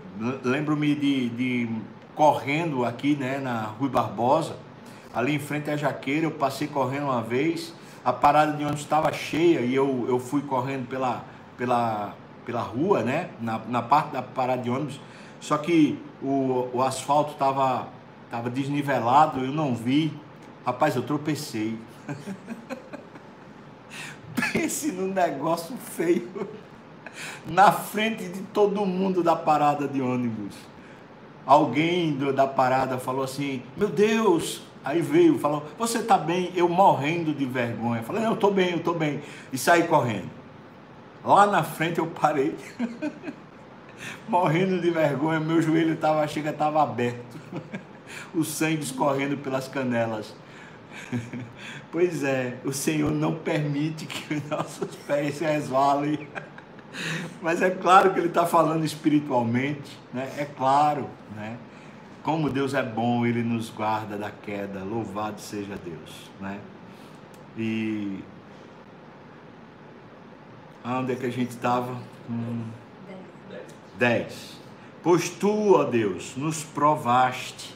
Lembro-me 0.44 0.96
de, 0.96 1.30
de 1.30 1.70
correndo 2.16 2.86
aqui, 2.86 3.16
né, 3.16 3.38
na 3.40 3.64
Rui 3.64 3.90
Barbosa, 3.90 4.56
ali 5.14 5.36
em 5.36 5.40
frente 5.40 5.70
à 5.70 5.76
Jaqueira, 5.76 6.26
eu 6.26 6.32
passei 6.32 6.68
correndo 6.68 7.06
uma 7.06 7.22
vez, 7.22 7.74
a 8.04 8.14
parada 8.14 8.54
de 8.54 8.64
ônibus 8.64 8.82
estava 8.82 9.12
cheia 9.12 9.60
e 9.60 9.76
eu, 9.76 10.06
eu 10.08 10.20
fui 10.20 10.42
correndo 10.42 10.88
pela, 10.88 11.26
pela, 11.58 12.14
pela 12.46 12.62
rua, 12.62 13.02
né, 13.04 13.30
na, 13.42 13.60
na 13.68 13.82
parte 13.82 14.12
da 14.14 14.22
parada 14.22 14.62
de 14.62 14.70
ônibus, 14.70 15.00
só 15.40 15.58
que 15.58 16.00
o, 16.22 16.70
o 16.74 16.82
asfalto 16.82 17.34
estava 17.34 17.88
tava 18.30 18.50
desnivelado, 18.50 19.44
eu 19.44 19.52
não 19.52 19.76
vi, 19.76 20.14
rapaz, 20.66 20.96
eu 20.96 21.04
tropecei. 21.04 21.78
Pense 24.54 24.94
num 24.94 25.12
negócio 25.12 25.76
feio 25.76 26.30
na 27.46 27.72
frente 27.72 28.28
de 28.28 28.42
todo 28.42 28.86
mundo 28.86 29.24
da 29.24 29.36
parada 29.36 29.88
de 29.88 30.02
ônibus. 30.02 30.56
Alguém 31.46 32.18
da 32.34 32.48
parada 32.48 32.98
falou 32.98 33.24
assim: 33.24 33.62
Meu 33.76 33.88
Deus! 33.88 34.62
Aí 34.84 35.02
veio, 35.02 35.38
falou: 35.38 35.66
Você 35.78 36.00
está 36.00 36.18
bem? 36.18 36.52
Eu 36.56 36.68
morrendo 36.68 37.34
de 37.34 37.46
vergonha. 37.46 38.02
Falei: 38.04 38.22
Não, 38.22 38.30
eu 38.30 38.36
estou 38.36 38.52
bem, 38.52 38.72
eu 38.72 38.78
estou 38.78 38.94
bem. 38.94 39.22
E 39.52 39.58
saí 39.58 39.84
correndo. 39.84 40.30
Lá 41.24 41.46
na 41.46 41.64
frente 41.64 42.00
eu 42.00 42.08
parei, 42.08 42.56
morrendo 44.28 44.82
de 44.82 44.90
vergonha. 44.90 45.40
Meu 45.40 45.62
joelho 45.62 45.94
estava, 45.94 46.28
chega, 46.28 46.50
estava 46.50 46.82
aberto, 46.82 47.38
o 48.34 48.44
sangue 48.44 48.82
escorrendo 48.82 49.38
pelas 49.38 49.68
canelas. 49.68 50.36
Pois 51.92 52.24
é, 52.24 52.56
o 52.64 52.72
Senhor 52.72 53.12
não 53.12 53.36
permite 53.36 54.06
que 54.06 54.42
nossos 54.50 54.96
pés 55.06 55.36
se 55.36 55.44
resvalem. 55.44 56.26
Mas 57.42 57.62
é 57.62 57.70
claro 57.70 58.14
que 58.14 58.20
ele 58.20 58.28
está 58.28 58.46
falando 58.46 58.84
espiritualmente, 58.84 59.98
né? 60.14 60.32
É 60.38 60.46
claro, 60.46 61.10
né? 61.36 61.58
Como 62.24 62.50
Deus 62.50 62.74
é 62.74 62.84
bom, 62.84 63.26
Ele 63.26 63.42
nos 63.42 63.70
guarda 63.70 64.18
da 64.18 64.30
queda. 64.30 64.84
Louvado 64.84 65.42
seja 65.42 65.76
Deus, 65.84 66.30
né? 66.40 66.60
E 67.58 68.24
onde 70.86 71.14
é 71.14 71.16
que 71.16 71.26
a 71.26 71.32
gente 71.32 71.50
estava? 71.50 71.98
Hum, 72.30 72.64
dez. 73.98 74.60
Pois 75.04 75.30
tu, 75.30 75.74
ó 75.76 75.84
Deus, 75.84 76.36
nos 76.38 76.64
provaste. 76.64 77.76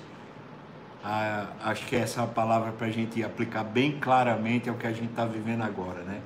Ah, 1.03 1.47
acho 1.63 1.85
que 1.85 1.95
essa 1.95 2.19
é 2.19 2.23
uma 2.23 2.31
palavra 2.31 2.71
para 2.71 2.87
a 2.87 2.91
gente 2.91 3.23
aplicar 3.23 3.63
bem 3.63 3.99
claramente 3.99 4.69
ao 4.69 4.75
que 4.75 4.87
a 4.87 4.91
gente 4.91 5.09
está 5.09 5.25
vivendo 5.25 5.61
agora, 5.63 6.01
né? 6.03 6.21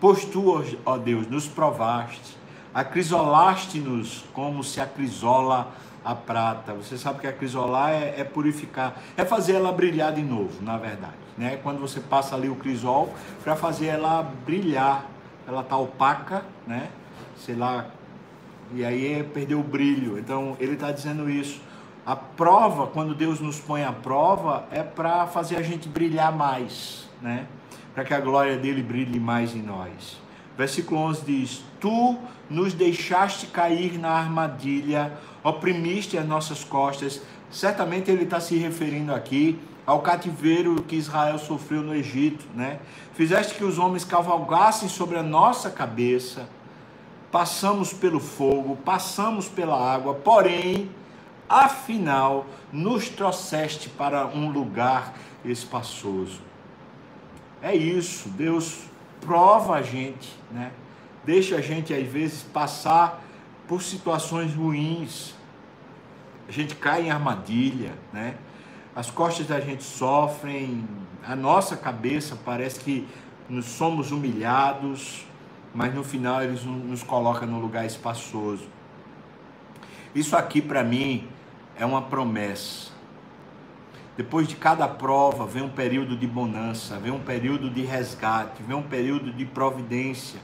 Pois 0.00 0.24
tu, 0.24 0.64
ó 0.86 0.96
Deus, 0.96 1.26
nos 1.28 1.46
provaste, 1.46 2.36
acrisolaste-nos 2.72 4.24
como 4.32 4.64
se 4.64 4.80
acrisola 4.80 5.68
a 6.02 6.14
prata. 6.14 6.72
Você 6.72 6.96
sabe 6.96 7.20
que 7.20 7.26
acrisolar 7.26 7.90
é, 7.90 8.20
é 8.20 8.24
purificar, 8.24 8.96
é 9.14 9.24
fazer 9.26 9.56
ela 9.56 9.70
brilhar 9.70 10.12
de 10.12 10.22
novo, 10.22 10.62
na 10.62 10.78
verdade. 10.78 11.12
Né? 11.36 11.58
Quando 11.62 11.78
você 11.78 12.00
passa 12.00 12.34
ali 12.34 12.48
o 12.48 12.56
crisol 12.56 13.12
para 13.44 13.54
fazer 13.54 13.86
ela 13.86 14.22
brilhar, 14.46 15.04
ela 15.46 15.62
tá 15.62 15.76
opaca, 15.76 16.44
né? 16.66 16.88
Sei 17.36 17.54
lá, 17.54 17.86
e 18.72 18.84
aí 18.84 19.20
é 19.20 19.22
perdeu 19.22 19.60
o 19.60 19.62
brilho. 19.62 20.18
Então 20.18 20.56
ele 20.60 20.74
está 20.74 20.90
dizendo 20.92 21.28
isso. 21.28 21.60
A 22.06 22.16
prova, 22.16 22.86
quando 22.86 23.14
Deus 23.14 23.40
nos 23.40 23.60
põe 23.60 23.84
à 23.84 23.92
prova, 23.92 24.64
é 24.70 24.82
para 24.82 25.26
fazer 25.26 25.56
a 25.56 25.62
gente 25.62 25.88
brilhar 25.88 26.32
mais, 26.32 27.08
né? 27.20 27.46
Para 27.94 28.04
que 28.04 28.14
a 28.14 28.20
glória 28.20 28.56
dele 28.56 28.82
brilhe 28.82 29.18
mais 29.18 29.54
em 29.54 29.62
nós. 29.62 30.20
Versículo 30.56 31.00
11 31.00 31.22
diz: 31.24 31.64
Tu 31.80 32.18
nos 32.48 32.74
deixaste 32.74 33.46
cair 33.46 33.98
na 33.98 34.10
armadilha, 34.10 35.12
oprimiste 35.42 36.18
as 36.18 36.26
nossas 36.26 36.64
costas. 36.64 37.22
Certamente 37.50 38.10
ele 38.10 38.24
está 38.24 38.40
se 38.40 38.56
referindo 38.56 39.14
aqui 39.14 39.58
ao 39.86 40.00
cativeiro 40.00 40.82
que 40.82 40.96
Israel 40.96 41.38
sofreu 41.38 41.82
no 41.82 41.94
Egito, 41.94 42.44
né? 42.54 42.78
Fizeste 43.14 43.54
que 43.54 43.64
os 43.64 43.78
homens 43.78 44.04
cavalgassem 44.04 44.88
sobre 44.88 45.18
a 45.18 45.22
nossa 45.22 45.70
cabeça, 45.70 46.48
passamos 47.32 47.92
pelo 47.92 48.20
fogo, 48.20 48.76
passamos 48.84 49.48
pela 49.48 49.76
água, 49.76 50.14
porém, 50.14 50.90
afinal, 51.48 52.46
nos 52.72 53.08
trouxeste 53.08 53.88
para 53.88 54.26
um 54.26 54.50
lugar 54.50 55.14
espaçoso. 55.44 56.49
É 57.62 57.74
isso, 57.74 58.28
Deus 58.30 58.84
prova 59.20 59.74
a 59.74 59.82
gente, 59.82 60.34
né? 60.50 60.72
Deixa 61.24 61.56
a 61.56 61.60
gente 61.60 61.92
às 61.92 62.06
vezes 62.06 62.42
passar 62.42 63.22
por 63.68 63.82
situações 63.82 64.54
ruins. 64.54 65.34
A 66.48 66.52
gente 66.52 66.74
cai 66.74 67.06
em 67.06 67.10
armadilha, 67.10 67.92
né? 68.12 68.34
As 68.96 69.10
costas 69.10 69.46
da 69.46 69.60
gente 69.60 69.82
sofrem, 69.82 70.84
a 71.22 71.36
nossa 71.36 71.76
cabeça 71.76 72.36
parece 72.44 72.80
que 72.80 73.06
nos 73.48 73.66
somos 73.66 74.10
humilhados, 74.10 75.26
mas 75.74 75.94
no 75.94 76.02
final 76.02 76.42
eles 76.42 76.64
nos 76.64 77.02
colocam 77.02 77.46
num 77.46 77.60
lugar 77.60 77.84
espaçoso. 77.84 78.66
Isso 80.14 80.36
aqui 80.36 80.60
para 80.60 80.82
mim 80.82 81.28
é 81.76 81.84
uma 81.86 82.02
promessa. 82.02 82.90
Depois 84.20 84.46
de 84.46 84.54
cada 84.54 84.86
prova, 84.86 85.46
vem 85.46 85.62
um 85.62 85.70
período 85.70 86.14
de 86.14 86.26
bonança, 86.26 86.98
vem 86.98 87.10
um 87.10 87.20
período 87.20 87.70
de 87.70 87.80
resgate, 87.80 88.62
vem 88.62 88.76
um 88.76 88.82
período 88.82 89.32
de 89.32 89.46
providência. 89.46 90.38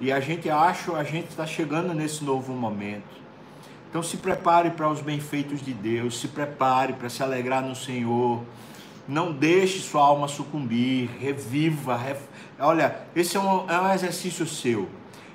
E 0.00 0.12
a 0.12 0.20
gente 0.20 0.48
acha, 0.48 0.92
a 0.92 1.02
gente 1.02 1.30
está 1.30 1.44
chegando 1.44 1.92
nesse 1.92 2.22
novo 2.22 2.52
momento. 2.52 3.16
Então 3.90 4.00
se 4.00 4.18
prepare 4.18 4.70
para 4.70 4.88
os 4.88 5.00
benfeitos 5.00 5.60
de 5.60 5.74
Deus, 5.74 6.20
se 6.20 6.28
prepare 6.28 6.92
para 6.92 7.08
se 7.08 7.20
alegrar 7.20 7.64
no 7.64 7.74
Senhor. 7.74 8.44
Não 9.08 9.32
deixe 9.32 9.80
sua 9.80 10.02
alma 10.02 10.28
sucumbir, 10.28 11.10
reviva. 11.18 11.96
Ref... 11.96 12.20
Olha, 12.60 12.94
esse 13.16 13.36
é 13.36 13.40
um, 13.40 13.68
é 13.68 13.80
um 13.80 13.92
exercício 13.92 14.46
seu. 14.46 14.88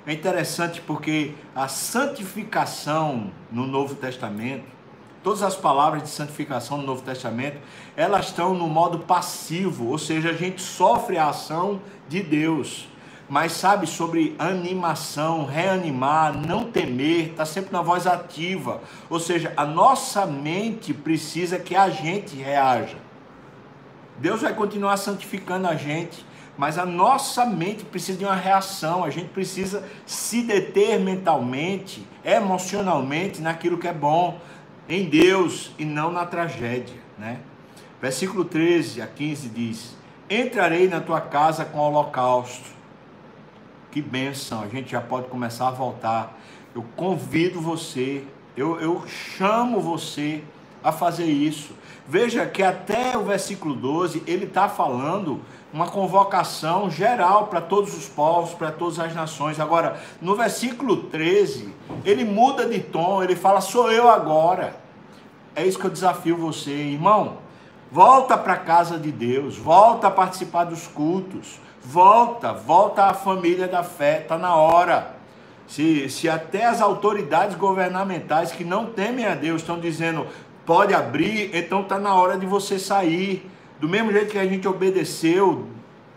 É 0.06 0.14
interessante 0.14 0.80
porque 0.80 1.34
a 1.54 1.68
santificação 1.68 3.30
no 3.50 3.66
Novo 3.66 3.94
Testamento 3.94 4.64
Todas 5.22 5.42
as 5.42 5.54
palavras 5.54 6.02
de 6.02 6.08
santificação 6.08 6.78
no 6.78 6.82
Novo 6.84 7.02
Testamento, 7.02 7.58
elas 7.96 8.26
estão 8.26 8.54
no 8.54 8.66
modo 8.66 8.98
passivo, 8.98 9.86
ou 9.88 9.98
seja, 9.98 10.30
a 10.30 10.32
gente 10.32 10.60
sofre 10.60 11.16
a 11.16 11.28
ação 11.28 11.80
de 12.08 12.20
Deus. 12.20 12.88
Mas 13.28 13.52
sabe 13.52 13.86
sobre 13.86 14.34
animação, 14.36 15.46
reanimar, 15.46 16.36
não 16.36 16.64
temer, 16.64 17.30
está 17.30 17.46
sempre 17.46 17.72
na 17.72 17.80
voz 17.80 18.06
ativa. 18.06 18.80
Ou 19.08 19.20
seja, 19.20 19.52
a 19.56 19.64
nossa 19.64 20.26
mente 20.26 20.92
precisa 20.92 21.56
que 21.58 21.76
a 21.76 21.88
gente 21.88 22.34
reaja. 22.34 22.96
Deus 24.18 24.42
vai 24.42 24.52
continuar 24.52 24.96
santificando 24.96 25.68
a 25.68 25.76
gente, 25.76 26.26
mas 26.58 26.78
a 26.78 26.84
nossa 26.84 27.46
mente 27.46 27.84
precisa 27.84 28.18
de 28.18 28.24
uma 28.24 28.34
reação, 28.34 29.04
a 29.04 29.10
gente 29.10 29.28
precisa 29.28 29.84
se 30.04 30.42
deter 30.42 31.00
mentalmente, 31.00 32.06
emocionalmente 32.24 33.40
naquilo 33.40 33.78
que 33.78 33.88
é 33.88 33.92
bom 33.92 34.38
em 34.88 35.08
Deus 35.08 35.70
e 35.78 35.84
não 35.84 36.10
na 36.10 36.26
tragédia, 36.26 37.00
né? 37.18 37.40
Versículo 38.00 38.44
13 38.44 39.00
a 39.00 39.06
15 39.06 39.48
diz: 39.48 39.96
Entrarei 40.28 40.88
na 40.88 41.00
tua 41.00 41.20
casa 41.20 41.64
com 41.64 41.78
holocausto. 41.78 42.70
Que 43.90 44.00
benção, 44.00 44.62
a 44.62 44.68
gente 44.68 44.90
já 44.90 45.00
pode 45.00 45.28
começar 45.28 45.68
a 45.68 45.70
voltar. 45.70 46.38
Eu 46.74 46.84
convido 46.96 47.60
você, 47.60 48.24
eu, 48.56 48.80
eu 48.80 49.06
chamo 49.06 49.80
você 49.80 50.42
a 50.82 50.92
fazer 50.92 51.26
isso. 51.26 51.74
Veja 52.06 52.44
que 52.46 52.62
até 52.62 53.16
o 53.16 53.24
versículo 53.24 53.74
12 53.74 54.24
ele 54.26 54.44
está 54.46 54.68
falando 54.68 55.40
uma 55.72 55.86
convocação 55.86 56.90
geral 56.90 57.46
para 57.46 57.60
todos 57.60 57.96
os 57.96 58.08
povos, 58.08 58.52
para 58.52 58.70
todas 58.70 58.98
as 58.98 59.14
nações. 59.14 59.58
Agora, 59.58 60.00
no 60.20 60.34
versículo 60.34 61.04
13, 61.04 61.72
ele 62.04 62.24
muda 62.24 62.66
de 62.66 62.80
tom, 62.80 63.22
ele 63.22 63.36
fala: 63.36 63.60
Sou 63.60 63.90
eu 63.90 64.08
agora. 64.08 64.76
É 65.54 65.64
isso 65.64 65.78
que 65.78 65.86
eu 65.86 65.90
desafio 65.90 66.36
você, 66.36 66.70
irmão. 66.70 67.38
Volta 67.90 68.38
para 68.38 68.54
a 68.54 68.58
casa 68.58 68.98
de 68.98 69.12
Deus, 69.12 69.56
volta 69.58 70.06
a 70.06 70.10
participar 70.10 70.64
dos 70.64 70.86
cultos, 70.86 71.60
volta, 71.84 72.52
volta 72.52 73.04
à 73.04 73.14
família 73.14 73.68
da 73.68 73.82
fé, 73.82 74.20
está 74.22 74.38
na 74.38 74.56
hora. 74.56 75.14
Se, 75.66 76.08
se 76.08 76.28
até 76.28 76.64
as 76.64 76.80
autoridades 76.80 77.56
governamentais 77.56 78.50
que 78.50 78.64
não 78.64 78.86
temem 78.86 79.26
a 79.26 79.34
Deus 79.34 79.60
estão 79.60 79.78
dizendo 79.78 80.26
pode 80.64 80.94
abrir, 80.94 81.54
então 81.54 81.82
está 81.82 81.98
na 81.98 82.14
hora 82.14 82.38
de 82.38 82.46
você 82.46 82.78
sair. 82.78 83.50
Do 83.80 83.88
mesmo 83.88 84.12
jeito 84.12 84.30
que 84.30 84.38
a 84.38 84.46
gente 84.46 84.66
obedeceu 84.68 85.66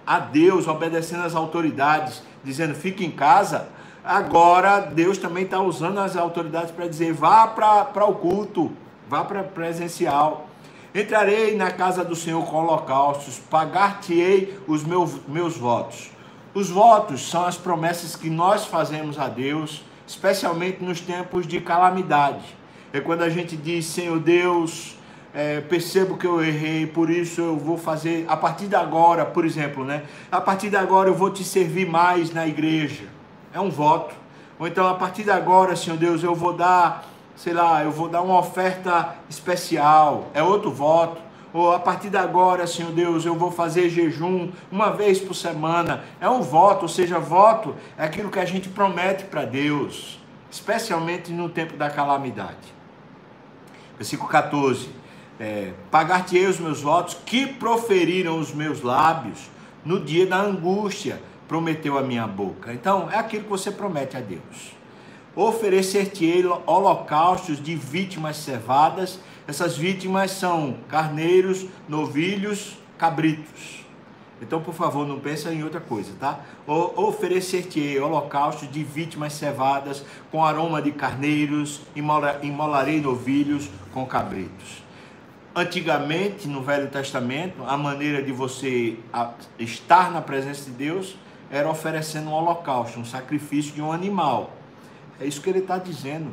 a 0.05 0.19
Deus, 0.19 0.67
obedecendo 0.67 1.23
as 1.23 1.35
autoridades, 1.35 2.21
dizendo 2.43 2.75
fique 2.75 3.03
em 3.03 3.11
casa, 3.11 3.69
agora 4.03 4.79
Deus 4.79 5.17
também 5.17 5.45
está 5.45 5.59
usando 5.59 5.99
as 5.99 6.15
autoridades 6.15 6.71
para 6.71 6.87
dizer 6.87 7.11
vá 7.11 7.47
para 7.47 8.05
o 8.05 8.15
culto, 8.15 8.71
vá 9.09 9.23
para 9.23 9.43
presencial. 9.43 10.47
Entrarei 10.93 11.57
na 11.57 11.71
casa 11.71 12.05
do 12.05 12.15
Senhor 12.15 12.45
com 12.45 12.55
holocaustos, 12.55 13.39
pagar-te-ei 13.49 14.57
os 14.67 14.83
meus, 14.83 15.19
meus 15.27 15.57
votos. 15.57 16.09
Os 16.53 16.69
votos 16.69 17.29
são 17.29 17.45
as 17.45 17.57
promessas 17.57 18.15
que 18.15 18.29
nós 18.29 18.65
fazemos 18.65 19.19
a 19.19 19.27
Deus, 19.27 19.83
especialmente 20.07 20.81
nos 20.81 21.01
tempos 21.01 21.45
de 21.45 21.59
calamidade. 21.59 22.45
É 22.95 23.01
quando 23.01 23.23
a 23.23 23.29
gente 23.29 23.57
diz, 23.57 23.87
Senhor 23.87 24.17
Deus, 24.21 24.95
é, 25.33 25.59
percebo 25.59 26.15
que 26.15 26.25
eu 26.25 26.41
errei, 26.41 26.87
por 26.87 27.09
isso 27.09 27.41
eu 27.41 27.57
vou 27.57 27.77
fazer, 27.77 28.25
a 28.25 28.37
partir 28.37 28.67
de 28.67 28.75
agora, 28.77 29.25
por 29.25 29.43
exemplo, 29.43 29.83
né? 29.83 30.03
A 30.31 30.39
partir 30.39 30.69
de 30.69 30.77
agora 30.77 31.09
eu 31.09 31.13
vou 31.13 31.29
te 31.29 31.43
servir 31.43 31.85
mais 31.85 32.33
na 32.33 32.47
igreja. 32.47 33.03
É 33.53 33.59
um 33.59 33.69
voto. 33.69 34.15
Ou 34.57 34.65
então, 34.65 34.87
a 34.87 34.93
partir 34.93 35.23
de 35.23 35.31
agora, 35.31 35.75
Senhor 35.75 35.97
Deus, 35.97 36.23
eu 36.23 36.33
vou 36.33 36.53
dar, 36.53 37.03
sei 37.35 37.51
lá, 37.51 37.83
eu 37.83 37.91
vou 37.91 38.07
dar 38.07 38.21
uma 38.21 38.39
oferta 38.39 39.17
especial. 39.29 40.29
É 40.33 40.41
outro 40.41 40.71
voto. 40.71 41.21
Ou 41.51 41.73
a 41.73 41.79
partir 41.79 42.09
de 42.09 42.17
agora, 42.17 42.65
Senhor 42.65 42.93
Deus, 42.93 43.25
eu 43.25 43.35
vou 43.35 43.51
fazer 43.51 43.89
jejum 43.89 44.51
uma 44.71 44.91
vez 44.91 45.19
por 45.19 45.33
semana. 45.33 46.05
É 46.21 46.29
um 46.29 46.41
voto, 46.41 46.83
ou 46.83 46.87
seja, 46.87 47.19
voto 47.19 47.75
é 47.97 48.05
aquilo 48.05 48.29
que 48.29 48.39
a 48.39 48.45
gente 48.45 48.69
promete 48.69 49.25
para 49.25 49.43
Deus, 49.43 50.17
especialmente 50.49 51.33
no 51.33 51.49
tempo 51.49 51.75
da 51.75 51.89
calamidade. 51.89 52.74
Versículo 53.97 54.29
14: 54.29 54.89
é, 55.39 55.73
Pagar-te-ei 55.91 56.45
os 56.47 56.59
meus 56.59 56.81
votos 56.81 57.17
que 57.25 57.47
proferiram 57.47 58.39
os 58.39 58.53
meus 58.53 58.81
lábios 58.81 59.49
no 59.83 59.99
dia 59.99 60.25
da 60.25 60.41
angústia, 60.41 61.21
prometeu 61.47 61.97
a 61.97 62.01
minha 62.01 62.25
boca. 62.27 62.73
Então, 62.73 63.09
é 63.11 63.17
aquilo 63.17 63.43
que 63.43 63.49
você 63.49 63.71
promete 63.71 64.17
a 64.17 64.19
Deus. 64.19 64.73
Oferecer-te-ei 65.35 66.45
holocaustos 66.65 67.61
de 67.61 67.75
vítimas 67.75 68.37
cevadas. 68.37 69.19
Essas 69.47 69.77
vítimas 69.77 70.31
são 70.31 70.77
carneiros, 70.89 71.67
novilhos, 71.87 72.77
cabritos. 72.97 73.84
Então, 74.41 74.61
por 74.61 74.73
favor, 74.73 75.07
não 75.07 75.19
pense 75.19 75.47
em 75.47 75.63
outra 75.63 75.79
coisa, 75.79 76.11
tá? 76.19 76.41
Oferecer-te 76.67 77.97
holocausto 77.99 78.67
de 78.67 78.83
vítimas 78.83 79.33
cevadas 79.33 80.03
com 80.31 80.43
aroma 80.43 80.81
de 80.81 80.91
carneiros, 80.91 81.81
imolarei 81.95 82.99
novilhos 82.99 83.69
com 83.93 84.05
cabritos. 84.05 84.83
Antigamente, 85.55 86.49
no 86.49 86.61
Velho 86.61 86.89
Testamento, 86.89 87.63
a 87.65 87.77
maneira 87.77 88.21
de 88.21 88.33
você 88.33 88.97
estar 89.57 90.11
na 90.11 90.21
presença 90.21 90.65
de 90.65 90.71
Deus 90.71 91.15
era 91.49 91.69
oferecendo 91.69 92.29
um 92.29 92.33
holocausto, 92.33 92.99
um 92.99 93.05
sacrifício 93.05 93.73
de 93.73 93.81
um 93.81 93.91
animal. 93.91 94.51
É 95.17 95.25
isso 95.25 95.39
que 95.41 95.49
ele 95.49 95.59
está 95.59 95.77
dizendo. 95.77 96.29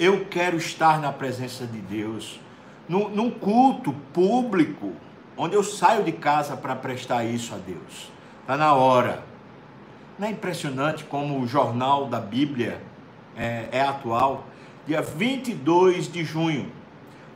Eu 0.00 0.26
quero 0.26 0.56
estar 0.56 1.00
na 1.00 1.12
presença 1.12 1.64
de 1.64 1.78
Deus. 1.78 2.40
Num, 2.88 3.08
num 3.08 3.30
culto 3.30 3.92
público, 4.12 4.92
onde 5.36 5.54
eu 5.54 5.62
saio 5.62 6.02
de 6.02 6.12
casa 6.12 6.56
para 6.56 6.74
prestar 6.74 7.24
isso 7.24 7.54
a 7.54 7.58
Deus. 7.58 8.10
Está 8.40 8.56
na 8.56 8.74
hora. 8.74 9.22
Não 10.18 10.26
é 10.26 10.30
impressionante 10.30 11.04
como 11.04 11.40
o 11.40 11.46
jornal 11.46 12.06
da 12.06 12.18
Bíblia 12.18 12.80
é, 13.36 13.68
é 13.70 13.80
atual? 13.82 14.46
Dia 14.86 15.02
22 15.02 16.10
de 16.10 16.24
junho, 16.24 16.70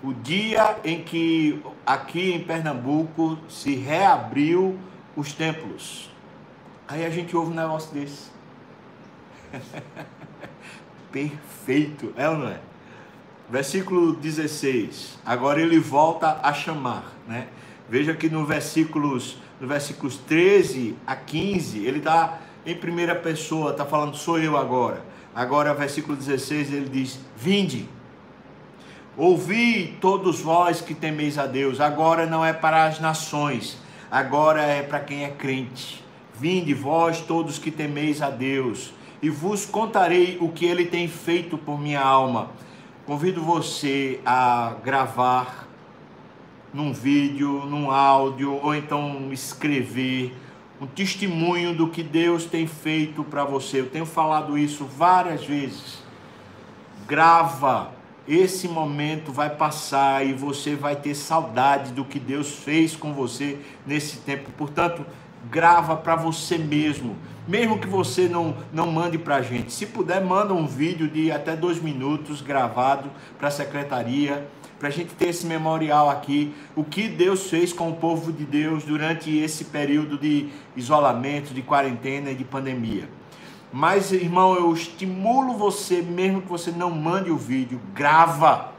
o 0.03 0.15
dia 0.15 0.79
em 0.85 1.03
que 1.03 1.63
aqui 1.85 2.33
em 2.33 2.41
Pernambuco 2.43 3.39
se 3.49 3.75
reabriu 3.75 4.79
os 5.17 5.33
templos. 5.33 6.11
Aí 6.89 7.05
a 7.05 7.11
gente 7.11 7.37
ouve 7.37 7.53
um 7.53 7.55
negócio 7.55 7.93
desse. 7.93 8.31
Perfeito, 11.13 12.15
é 12.17 12.29
ou 12.29 12.39
não 12.39 12.49
é? 12.49 12.61
Versículo 13.51 14.15
16. 14.15 15.19
Agora 15.27 15.61
ele 15.61 15.79
volta 15.79 16.39
a 16.43 16.53
chamar, 16.53 17.13
né? 17.27 17.49
Veja 17.91 18.15
que 18.15 18.29
no 18.29 18.47
versículos, 18.47 19.37
no 19.61 19.67
versículos 19.67 20.17
13 20.17 20.95
a 21.05 21.17
15, 21.17 21.85
ele 21.85 21.99
está 21.99 22.39
em 22.65 22.77
primeira 22.77 23.17
pessoa, 23.17 23.73
está 23.73 23.85
falando, 23.85 24.17
sou 24.17 24.39
eu 24.39 24.57
agora. 24.57 25.05
Agora, 25.35 25.75
versículo 25.75 26.17
16, 26.17 26.73
ele 26.73 26.89
diz: 26.89 27.19
Vinde, 27.37 27.89
ouvi 29.17 29.99
todos 30.01 30.41
vós 30.41 30.81
que 30.81 30.95
temeis 30.95 31.37
a 31.37 31.47
Deus. 31.47 31.81
Agora 31.81 32.27
não 32.27 32.45
é 32.45 32.53
para 32.53 32.85
as 32.85 33.01
nações, 33.01 33.77
agora 34.09 34.63
é 34.63 34.85
para 34.85 35.01
quem 35.01 35.25
é 35.25 35.31
crente. 35.31 36.05
Vinde, 36.33 36.73
vós 36.73 37.21
todos 37.21 37.59
que 37.59 37.73
temeis 37.73 38.23
a 38.23 38.31
Deus, 38.31 38.93
e 39.21 39.29
vos 39.29 39.67
contarei 39.67 40.39
o 40.41 40.49
que 40.49 40.65
ele 40.65 40.87
tem 40.87 41.09
feito 41.09 41.59
por 41.59 41.81
minha 41.81 42.01
alma. 42.01 42.51
Convido 43.05 43.43
você 43.43 44.21
a 44.25 44.77
gravar 44.85 45.70
num 46.73 46.93
vídeo, 46.93 47.65
num 47.67 47.91
áudio, 47.91 48.59
ou 48.63 48.75
então 48.75 49.33
escrever 49.33 50.35
um 50.81 50.87
testemunho 50.87 51.75
do 51.75 51.89
que 51.89 52.03
Deus 52.03 52.45
tem 52.45 52.67
feito 52.67 53.23
para 53.23 53.45
você. 53.45 53.81
Eu 53.81 53.91
tenho 53.91 54.07
falado 54.07 54.57
isso 54.57 54.85
várias 54.85 55.45
vezes. 55.45 56.03
Grava, 57.07 57.93
esse 58.27 58.67
momento 58.69 59.33
vai 59.33 59.51
passar 59.51 60.25
e 60.25 60.33
você 60.33 60.75
vai 60.75 60.97
ter 60.97 61.15
saudade 61.15 61.93
do 61.93 62.05
que 62.05 62.19
Deus 62.19 62.51
fez 62.51 62.97
com 62.97 63.13
você 63.13 63.59
nesse 63.87 64.19
tempo. 64.19 64.51
Portanto, 64.53 65.05
grava 65.51 65.97
para 65.97 66.17
você 66.17 66.57
mesmo, 66.57 67.17
mesmo 67.47 67.79
que 67.79 67.87
você 67.87 68.29
não, 68.29 68.57
não 68.73 68.91
mande 68.91 69.19
para 69.19 69.37
a 69.37 69.43
gente. 69.43 69.73
Se 69.73 69.85
puder, 69.85 70.25
manda 70.25 70.55
um 70.55 70.67
vídeo 70.67 71.09
de 71.09 71.33
até 71.33 71.57
dois 71.57 71.81
minutos 71.81 72.41
gravado 72.41 73.11
para 73.39 73.49
a 73.49 73.51
secretaria 73.51 74.49
para 74.81 74.89
a 74.89 74.91
gente 74.91 75.13
ter 75.15 75.29
esse 75.29 75.45
memorial 75.45 76.09
aqui, 76.09 76.55
o 76.75 76.83
que 76.83 77.07
Deus 77.07 77.51
fez 77.51 77.71
com 77.71 77.91
o 77.91 77.97
povo 77.97 78.33
de 78.33 78.47
Deus 78.47 78.83
durante 78.83 79.31
esse 79.37 79.67
período 79.67 80.17
de 80.17 80.49
isolamento, 80.75 81.53
de 81.53 81.61
quarentena 81.61 82.31
e 82.31 82.35
de 82.35 82.45
pandemia. 82.45 83.07
Mas, 83.71 84.11
irmão, 84.11 84.55
eu 84.55 84.73
estimulo 84.73 85.53
você, 85.53 86.01
mesmo 86.01 86.41
que 86.41 86.49
você 86.49 86.71
não 86.71 86.91
mande 86.91 87.31
o 87.31 87.37
vídeo, 87.37 87.79
grava. 87.95 88.73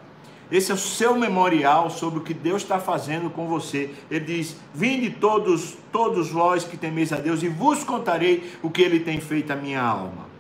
Esse 0.52 0.72
é 0.72 0.74
o 0.74 0.78
seu 0.78 1.16
memorial 1.16 1.92
sobre 1.92 2.18
o 2.20 2.24
que 2.24 2.34
Deus 2.34 2.64
está 2.64 2.80
fazendo 2.80 3.30
com 3.30 3.48
você. 3.48 3.92
Ele 4.10 4.26
diz: 4.26 4.58
Vinde 4.74 5.12
todos, 5.12 5.78
todos 5.92 6.32
vós 6.32 6.64
que 6.64 6.78
temeis 6.78 7.14
a 7.14 7.18
Deus, 7.18 7.44
e 7.44 7.48
vos 7.48 7.84
contarei 7.84 8.52
o 8.64 8.72
que 8.72 8.82
ele 8.82 9.02
tem 9.02 9.22
feito 9.22 9.54
à 9.54 9.56
minha 9.56 9.82
alma. 9.82 10.31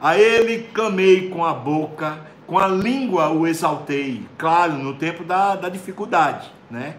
A 0.00 0.16
ele 0.16 0.64
clamei 0.72 1.28
com 1.28 1.44
a 1.44 1.52
boca 1.52 2.18
com 2.48 2.58
a 2.58 2.66
língua 2.66 3.28
o 3.28 3.46
exaltei, 3.46 4.26
claro, 4.38 4.72
no 4.72 4.94
tempo 4.94 5.22
da, 5.22 5.54
da 5.54 5.68
dificuldade, 5.68 6.50
né? 6.70 6.96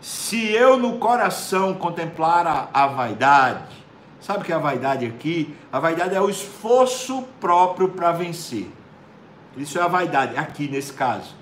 Se 0.00 0.44
eu 0.52 0.76
no 0.76 0.98
coração 0.98 1.72
contemplar 1.72 2.44
a, 2.46 2.68
a 2.72 2.86
vaidade, 2.88 3.76
sabe 4.20 4.40
o 4.40 4.44
que 4.44 4.52
é 4.52 4.56
a 4.56 4.58
vaidade 4.58 5.06
aqui? 5.06 5.54
A 5.72 5.78
vaidade 5.78 6.16
é 6.16 6.20
o 6.20 6.28
esforço 6.28 7.22
próprio 7.40 7.88
para 7.90 8.10
vencer. 8.10 8.68
Isso 9.56 9.78
é 9.78 9.82
a 9.82 9.86
vaidade, 9.86 10.36
aqui 10.36 10.68
nesse 10.68 10.92
caso. 10.92 11.36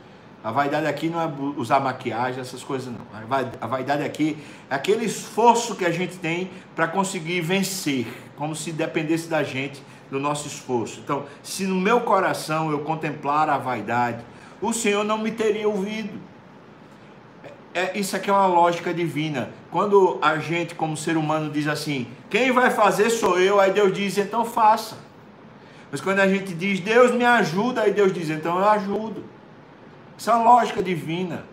A 0.45 0.51
vaidade 0.51 0.87
aqui 0.87 1.09
não 1.09 1.21
é 1.21 1.29
usar 1.57 1.81
maquiagem, 1.81 2.41
essas 2.41 2.63
coisas 2.63 2.93
não. 2.93 3.07
A 3.59 3.67
vaidade 3.67 4.05
aqui 4.05 4.37
é 4.69 4.75
aquele 4.75 5.07
esforço 5.07 5.75
que 5.75 5.85
a 5.85 5.91
gente 5.91 6.19
tem 6.19 6.51
para 6.75 6.87
conseguir 6.87 7.41
vencer, 7.41 8.07
como 8.37 8.55
se 8.55 8.71
dependesse 8.71 9.29
da 9.29 9.43
gente 9.43 9.83
do 10.11 10.21
nosso 10.21 10.47
esforço. 10.47 11.01
Então, 11.01 11.25
se 11.43 11.65
no 11.67 11.77
meu 11.77 12.01
coração 12.01 12.71
eu 12.71 12.81
contemplar 12.81 13.49
a 13.49 13.59
vaidade, 13.59 14.25
o 14.61 14.73
Senhor 14.73 15.05
não 15.05 15.19
me 15.19 15.31
teria 15.31 15.69
ouvido. 15.69 16.19
É, 17.75 17.81
é, 17.81 17.99
isso 17.99 18.17
aqui 18.17 18.31
é 18.31 18.33
uma 18.33 18.47
lógica 18.47 18.93
divina. 18.95 19.51
Quando 19.71 20.19
a 20.23 20.39
gente, 20.39 20.75
como 20.75 20.97
ser 20.97 21.17
humano, 21.17 21.51
diz 21.51 21.67
assim: 21.67 22.07
quem 22.31 22.53
vai 22.53 22.71
fazer 22.71 23.11
sou 23.11 23.39
eu, 23.39 23.61
aí 23.61 23.73
Deus 23.73 23.93
diz: 23.93 24.17
então 24.19 24.45
faça. 24.45 24.97
Mas 25.91 26.01
quando 26.01 26.21
a 26.21 26.29
gente 26.29 26.53
diz 26.55 26.81
Deus 26.81 27.13
me 27.13 27.25
ajuda, 27.25 27.83
aí 27.83 27.93
Deus 27.93 28.13
diz: 28.13 28.31
então 28.31 28.59
eu 28.59 28.69
ajudo. 28.69 29.25
Isso 30.17 30.31
é 30.31 30.35
uma 30.35 30.55
lógica 30.55 30.83
divina. 30.83 31.45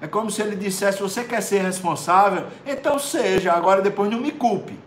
É 0.00 0.06
como 0.06 0.30
se 0.30 0.42
ele 0.42 0.54
dissesse: 0.54 1.00
você 1.00 1.24
quer 1.24 1.40
ser 1.40 1.62
responsável? 1.62 2.46
Então 2.66 2.98
seja, 2.98 3.52
agora 3.52 3.82
depois 3.82 4.10
não 4.10 4.20
me 4.20 4.30
culpe. 4.30 4.78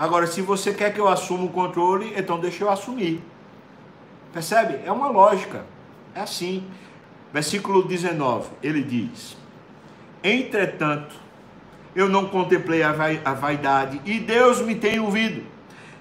Agora, 0.00 0.26
se 0.26 0.40
você 0.40 0.72
quer 0.72 0.94
que 0.94 0.98
eu 0.98 1.06
assuma 1.06 1.44
o 1.44 1.50
controle, 1.50 2.14
então 2.16 2.40
deixa 2.40 2.64
eu 2.64 2.70
assumir. 2.70 3.20
Percebe? 4.32 4.80
É 4.82 4.90
uma 4.90 5.08
lógica. 5.08 5.66
É 6.14 6.20
assim. 6.20 6.64
Versículo 7.30 7.82
19, 7.82 8.48
ele 8.62 8.82
diz: 8.82 9.36
Entretanto, 10.24 11.14
eu 11.94 12.08
não 12.08 12.28
contemplei 12.28 12.82
a, 12.82 12.92
vaidade, 12.92 14.00
e 14.06 14.18
Deus 14.18 14.62
me 14.62 14.74
tem 14.74 14.98
ouvido, 14.98 15.44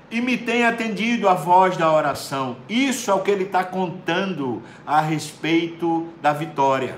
e 0.10 0.22
me 0.22 0.38
tem 0.38 0.66
atendido 0.66 1.28
a 1.28 1.34
voz 1.34 1.76
da 1.76 1.92
oração. 1.92 2.56
Isso 2.70 3.12
é 3.12 3.14
o 3.14 3.20
que 3.20 3.30
ele 3.30 3.44
está 3.44 3.66
contando 3.66 4.64
a 4.88 5.02
respeito 5.02 6.08
da 6.22 6.32
vitória. 6.32 6.98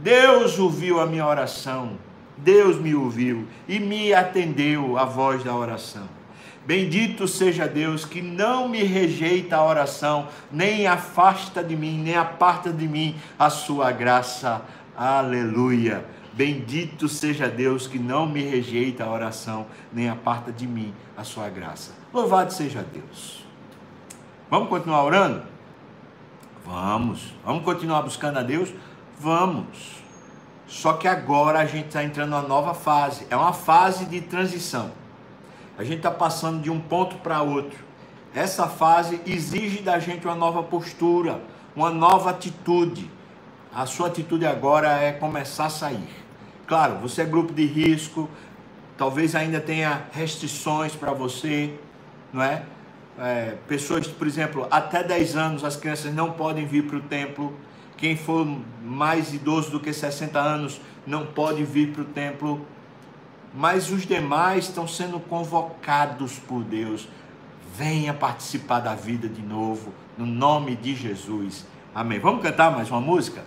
Deus 0.00 0.58
ouviu 0.58 1.00
a 1.00 1.06
minha 1.06 1.24
oração, 1.24 1.96
Deus 2.36 2.80
me 2.80 2.96
ouviu 2.96 3.46
e 3.68 3.78
me 3.78 4.12
atendeu 4.12 4.98
a 4.98 5.04
voz 5.04 5.44
da 5.44 5.54
oração. 5.54 6.21
Bendito 6.64 7.26
seja 7.26 7.66
Deus 7.66 8.04
que 8.04 8.22
não 8.22 8.68
me 8.68 8.82
rejeita 8.84 9.56
a 9.56 9.64
oração, 9.64 10.28
nem 10.50 10.86
afasta 10.86 11.62
de 11.62 11.76
mim, 11.76 11.98
nem 11.98 12.16
aparta 12.16 12.72
de 12.72 12.86
mim 12.86 13.16
a 13.38 13.50
sua 13.50 13.90
graça. 13.90 14.62
Aleluia. 14.96 16.04
Bendito 16.32 17.08
seja 17.08 17.48
Deus 17.48 17.86
que 17.86 17.98
não 17.98 18.26
me 18.26 18.42
rejeita 18.42 19.04
a 19.04 19.10
oração, 19.12 19.66
nem 19.92 20.08
aparta 20.08 20.52
de 20.52 20.66
mim 20.66 20.94
a 21.16 21.24
sua 21.24 21.48
graça. 21.48 21.92
Louvado 22.12 22.52
seja 22.52 22.84
Deus. 22.92 23.44
Vamos 24.48 24.68
continuar 24.68 25.02
orando? 25.04 25.42
Vamos. 26.64 27.34
Vamos 27.44 27.64
continuar 27.64 28.02
buscando 28.02 28.38
a 28.38 28.42
Deus? 28.42 28.72
Vamos. 29.18 30.02
Só 30.66 30.94
que 30.94 31.08
agora 31.08 31.58
a 31.58 31.66
gente 31.66 31.86
está 31.86 32.02
entrando 32.02 32.30
numa 32.30 32.42
nova 32.42 32.72
fase. 32.72 33.26
É 33.28 33.36
uma 33.36 33.52
fase 33.52 34.06
de 34.06 34.20
transição. 34.20 34.92
A 35.78 35.84
gente 35.84 35.98
está 35.98 36.10
passando 36.10 36.60
de 36.60 36.70
um 36.70 36.78
ponto 36.78 37.16
para 37.16 37.40
outro. 37.42 37.78
Essa 38.34 38.66
fase 38.66 39.20
exige 39.26 39.82
da 39.82 39.98
gente 39.98 40.26
uma 40.26 40.34
nova 40.34 40.62
postura, 40.62 41.40
uma 41.74 41.90
nova 41.90 42.30
atitude. 42.30 43.10
A 43.74 43.86
sua 43.86 44.08
atitude 44.08 44.46
agora 44.46 44.88
é 45.00 45.12
começar 45.12 45.66
a 45.66 45.70
sair. 45.70 46.08
Claro, 46.66 46.96
você 46.96 47.22
é 47.22 47.24
grupo 47.24 47.52
de 47.52 47.66
risco, 47.66 48.28
talvez 48.96 49.34
ainda 49.34 49.60
tenha 49.60 50.06
restrições 50.12 50.94
para 50.94 51.12
você, 51.12 51.74
não 52.32 52.42
é? 52.42 52.62
é? 53.18 53.56
Pessoas, 53.66 54.06
por 54.06 54.26
exemplo, 54.26 54.66
até 54.70 55.02
10 55.02 55.36
anos 55.36 55.64
as 55.64 55.76
crianças 55.76 56.14
não 56.14 56.32
podem 56.32 56.66
vir 56.66 56.84
para 56.84 56.96
o 56.96 57.00
templo. 57.00 57.54
Quem 57.96 58.16
for 58.16 58.46
mais 58.82 59.32
idoso 59.32 59.70
do 59.70 59.80
que 59.80 59.92
60 59.92 60.38
anos 60.38 60.80
não 61.06 61.26
pode 61.26 61.64
vir 61.64 61.92
para 61.92 62.02
o 62.02 62.04
templo 62.04 62.66
mas 63.54 63.90
os 63.90 64.06
demais 64.06 64.64
estão 64.64 64.86
sendo 64.86 65.20
convocados 65.20 66.38
por 66.38 66.62
Deus. 66.62 67.08
Venha 67.76 68.12
participar 68.12 68.80
da 68.80 68.94
vida 68.94 69.28
de 69.28 69.42
novo, 69.42 69.92
no 70.16 70.26
nome 70.26 70.76
de 70.76 70.94
Jesus. 70.94 71.66
Amém. 71.94 72.18
Vamos 72.18 72.42
cantar 72.42 72.70
mais 72.70 72.90
uma 72.90 73.00
música? 73.00 73.44